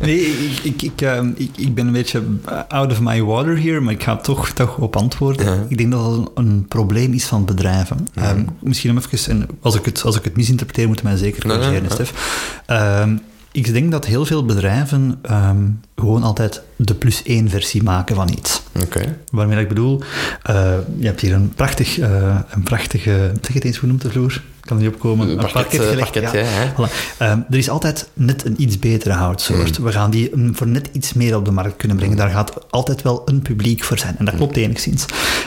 [0.00, 2.22] Nee, ik, ik, ik, ehm, ik, ik ben een beetje
[2.68, 5.46] out of my water hier, maar ik ga toch, toch op antwoorden.
[5.46, 5.66] Ja.
[5.68, 8.08] Ik denk dat dat een, een probleem is van bedrijven.
[8.14, 11.42] Ehm, misschien om even, en als ik het, als ik het misinterpreteer, moet mij zeker
[11.42, 11.90] corrigeren.
[11.90, 12.12] Stef.
[12.66, 13.16] Ehm,
[13.52, 15.20] ik denk dat heel veel bedrijven
[15.96, 18.62] gewoon altijd de plus één versie maken van iets.
[18.82, 19.18] Oké.
[19.30, 20.02] Waarmee ik bedoel,
[20.42, 24.10] eh, je hebt hier een prachtig, eh, een prachtige, zeg het eens, hoe noemt de
[24.10, 24.42] vloer?
[24.62, 25.28] Kan er niet opkomen.
[25.28, 26.70] Een parket, eh, parket, ja, hè.
[26.70, 27.16] Voilà.
[27.18, 29.76] Ehm, er is altijd net een iets betere houtsoort.
[29.76, 29.84] Hmm.
[29.84, 32.16] We gaan die mm, voor net iets meer op de markt kunnen brengen.
[32.16, 34.14] Daar gaat altijd wel een publiek voor zijn.
[34.18, 35.04] En dat klopt enigszins.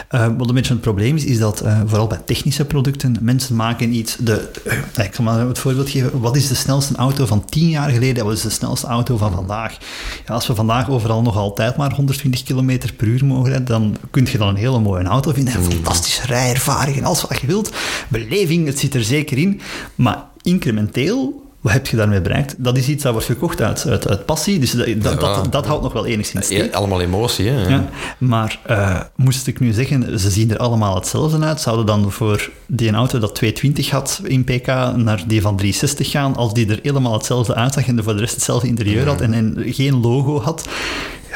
[0.10, 3.56] Ehm, wat een beetje het probleem is, is dat eh, vooral bij technische producten, mensen
[3.56, 4.18] maken iets...
[4.20, 4.52] De,
[4.96, 6.20] eh, ik zal maar het voorbeeld geven.
[6.20, 8.26] Wat is de snelste auto van tien jaar geleden?
[8.26, 9.78] Wat is de snelste auto van vandaag?
[10.26, 13.98] Ja, als we vandaag overal nog altijd maar 120 km per uur mogen rijden, dan
[14.12, 15.56] kun je dan een hele mooie auto vinden.
[15.56, 17.72] Een fantastische rijervaring en alles wat je wilt.
[18.08, 19.62] Beleving, het zit er zeker in.
[19.96, 22.56] Maar incrementeel, wat heb je daarmee bereikt?
[22.58, 24.60] Dat is iets dat wordt gekocht uit, uit, uit passie.
[24.60, 26.74] Dus dat, dat, dat, dat houdt nog wel enigszins steek.
[26.74, 27.68] allemaal emotie, hè?
[27.68, 32.12] Ja, maar eh, moest ik nu zeggen, ze zien er allemaal hetzelfde uit, zouden dan
[32.12, 36.70] voor die auto dat 220 had in pk naar die van 360 gaan, als die
[36.70, 40.02] er helemaal hetzelfde uitzag en er voor de rest hetzelfde interieur had en, en geen
[40.02, 40.68] logo had?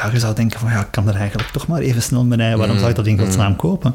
[0.02, 2.38] Ja, je zou denken van, ja, ik kan er eigenlijk toch maar even snel mee
[2.38, 3.92] rijden, waarom zou ik dat in godsnaam kopen?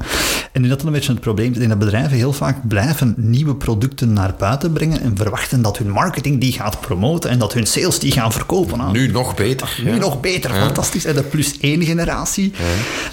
[0.52, 1.48] En nu dat is een beetje het probleem.
[1.48, 5.78] Ik denk dat bedrijven heel vaak blijven nieuwe producten naar buiten brengen en verwachten dat
[5.78, 9.36] hun marketing die gaat promoten en dat hun sales die gaan verkopen aan Nu nog
[9.36, 9.80] beter.
[9.84, 9.98] nu ja.
[9.98, 11.06] nog beter, fantastisch.
[11.06, 12.54] En de plus één generatie.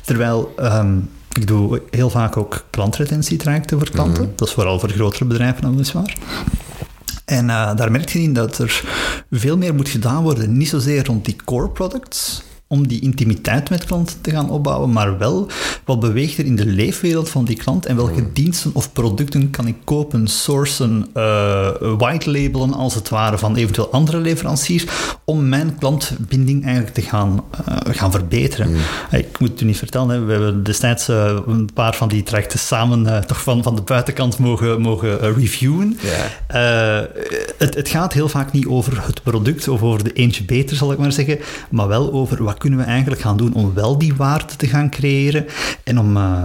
[0.05, 0.99] Terwijl ehm,
[1.33, 4.33] ik doe heel vaak ook klantretentietrajecten voor klanten.
[4.37, 6.17] Dat is vooral voor grotere bedrijven, dan weliswaar.
[7.25, 8.83] En eh, daar merk je in dat er
[9.31, 10.57] veel meer moet gedaan worden.
[10.57, 12.43] Niet zozeer rond die core products,
[12.73, 15.47] om die intimiteit met klanten te gaan opbouwen, maar wel
[15.85, 19.67] wat beweegt er in de leefwereld van die klant en welke diensten of producten kan
[19.67, 21.69] ik kopen, sourcen, eh
[21.99, 24.85] white labelen als het ware van eventueel andere leveranciers,
[25.25, 28.75] om mijn klantbinding eigenlijk te gaan, eh, gaan verbeteren.
[29.11, 32.59] Eh, Ik moet u niet vertellen, hè, we hebben destijds een paar van die trajecten
[32.59, 35.99] samen toch van, van de buitenkant mogen, mogen reviewen.
[37.59, 40.93] Het, het gaat heel vaak niet over het product of over de eentje beter, zal
[40.93, 41.39] ik maar zeggen,
[41.71, 44.91] maar wel over wat kunnen we eigenlijk gaan doen om wel die waarde te gaan
[44.91, 45.47] creëren
[45.85, 46.17] en om...
[46.17, 46.45] eh,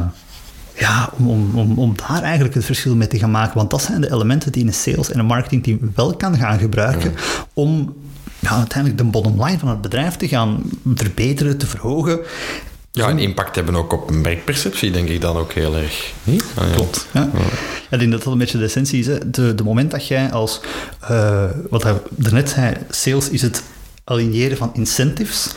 [0.80, 3.58] ja, om, om, om, om daar eigenlijk het verschil mee te gaan maken.
[3.58, 7.14] Want dat zijn de elementen die een sales en een marketingteam wel kan gaan gebruiken
[7.54, 7.96] om
[8.40, 10.62] ja, uiteindelijk de bottom line van het bedrijf te gaan
[10.96, 12.20] verbeteren, te verhogen.
[12.92, 16.14] Ja, en impact hebben ook op merkperceptie, denk ik dan ook heel erg.
[16.24, 16.44] Niet?
[16.56, 16.74] Ah, ja.
[16.74, 17.08] Klopt.
[17.14, 17.30] Ja.
[17.34, 17.40] Ja,
[17.90, 19.08] ik denk dat dat een beetje de essentie is.
[19.08, 19.30] Hè.
[19.30, 20.62] De, de moment dat jij als,
[21.00, 23.64] eh, wat hij daarnet zei, sales is het
[24.10, 25.48] aligneren van incentives.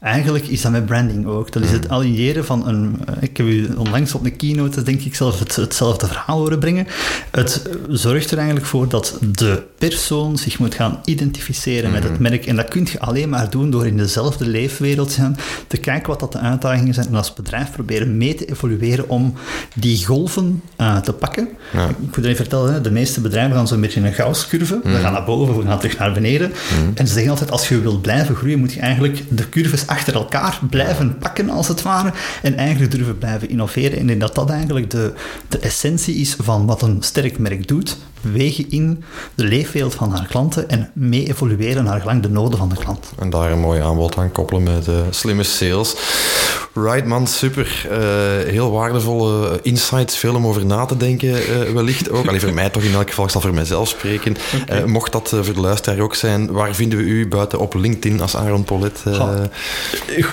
[0.00, 1.52] Eigenlijk is dat met branding ook.
[1.52, 2.96] Dat is het aligneren van een...
[3.06, 6.58] eh, Ik heb u onlangs op een keynote, denk ik, zelf het, hetzelfde verhaal horen
[6.58, 6.86] brengen.
[7.30, 12.46] Het zorgt er eigenlijk voor dat de persoon zich moet gaan identificeren met het merk.
[12.46, 15.36] En dat kun je alleen maar doen door in dezelfde leefwereld te gaan,
[15.66, 19.34] te kijken wat dat de uitdagingen zijn en als bedrijf proberen mee te evolueren om
[19.74, 21.48] die golven eh, te pakken.
[21.72, 21.88] Ja.
[21.88, 24.80] Ik moet even vertellen, de meeste bedrijven gaan zo'n beetje een Gauss-curve.
[24.82, 26.52] We gaan naar boven, we gaan terug naar beneden.
[26.94, 30.58] En ze zeggen altijd, als je blijven groeien, moet je eigenlijk de curves achter elkaar
[30.70, 32.12] blijven pakken, als het ware.
[32.42, 33.98] En eigenlijk durven blijven innoveren.
[33.98, 35.12] En denk dat dat eigenlijk de,
[35.48, 37.96] de essentie is van wat een sterk merk doet.
[38.20, 42.68] Bewegen in de leefwereld van haar klanten en mee evolueren naar gelang de noden van
[42.68, 43.12] de klant.
[43.18, 45.94] En daar een mooi aanbod aan koppelen met eh, slimme sales.
[46.82, 47.86] Right man, super.
[47.90, 47.96] Uh,
[48.50, 52.26] heel waardevolle insights, veel om over na te denken uh, wellicht ook.
[52.26, 54.36] Alleen voor mij toch in elk geval, ik zal voor mijzelf spreken.
[54.62, 54.80] Okay.
[54.80, 58.20] Uh, mocht dat voor de luisteraar ook zijn, waar vinden we u buiten op LinkedIn
[58.20, 59.02] als Aaron Polet?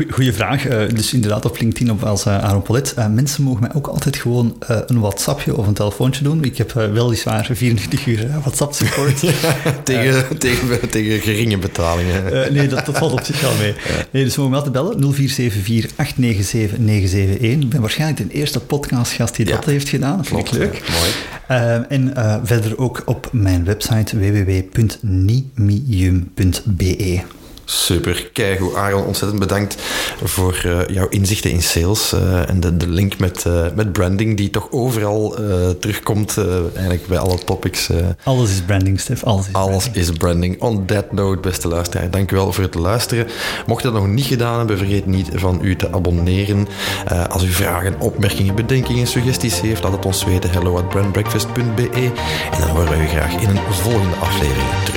[0.10, 0.62] Goeie vraag.
[0.94, 2.96] dus inderdaad op LinkedIn op als Aaron Polet.
[3.10, 6.44] mensen mogen mij ook altijd gewoon een WhatsAppje of een telefoontje doen.
[6.44, 9.20] Ik heb weliswaar 24 uur WhatsApp support.
[9.84, 12.54] tegen, tegen, tegen geringe betalingen.
[12.54, 13.74] nee, dat, dat valt op zich wel mee.
[14.12, 15.14] Nee, dus mogen we altijd bellen.
[15.14, 17.40] 0474 897 971.
[17.40, 20.18] Ik ben waarschijnlijk de eerste podcastgast die dat heeft gedaan.
[20.18, 20.82] Dat vind ik leuk.
[20.90, 21.12] Mooi.
[21.52, 24.82] Uh, en uh, verder ook op mijn website www.nimium.be.
[27.66, 28.76] Super, keigoed.
[28.76, 29.76] Aaron, ontzettend bedankt
[30.24, 34.38] voor uh, jouw inzichten in sales uh, en de, de link met, uh, met branding
[34.38, 35.36] die toch overal
[35.80, 36.38] terugkomt,
[36.74, 37.90] eigenlijk bij alle topics.
[38.24, 39.24] alles is branding, Stef.
[39.24, 40.06] Alles, is, alles branding.
[40.06, 40.62] is branding.
[40.62, 43.28] On that note, beste luisteraar, dank u wel voor het luisteren.
[43.66, 46.68] Mocht je dat nog niet gedaan hebben, vergeet niet van u te abonneren.
[47.30, 50.50] als u vragen, opmerkingen, bedenkingen, suggesties heeft, laat het ons weten.
[50.50, 52.12] Hello at brandbreakfast.be
[52.52, 54.95] en dan horen we u graag in een volgende aflevering terug.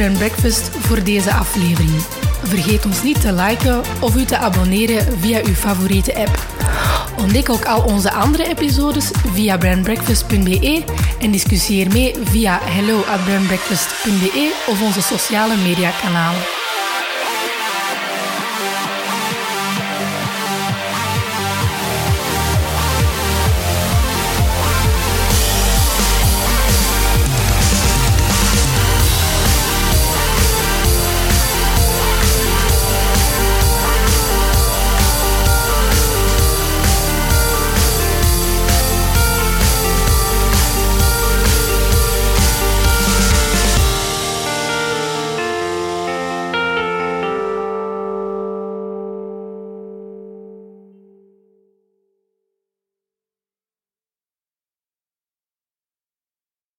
[0.00, 2.02] Brand Breakfast voor deze aflevering.
[2.42, 6.46] Vergeet ons niet te liken of u te abonneren via uw favoriete app.
[7.18, 10.84] Ontdek ook al onze andere episodes via brandbreakfast.be
[11.18, 16.59] en discussieer mee via hello@brandbreakfast.be of onze sociale media kanalen.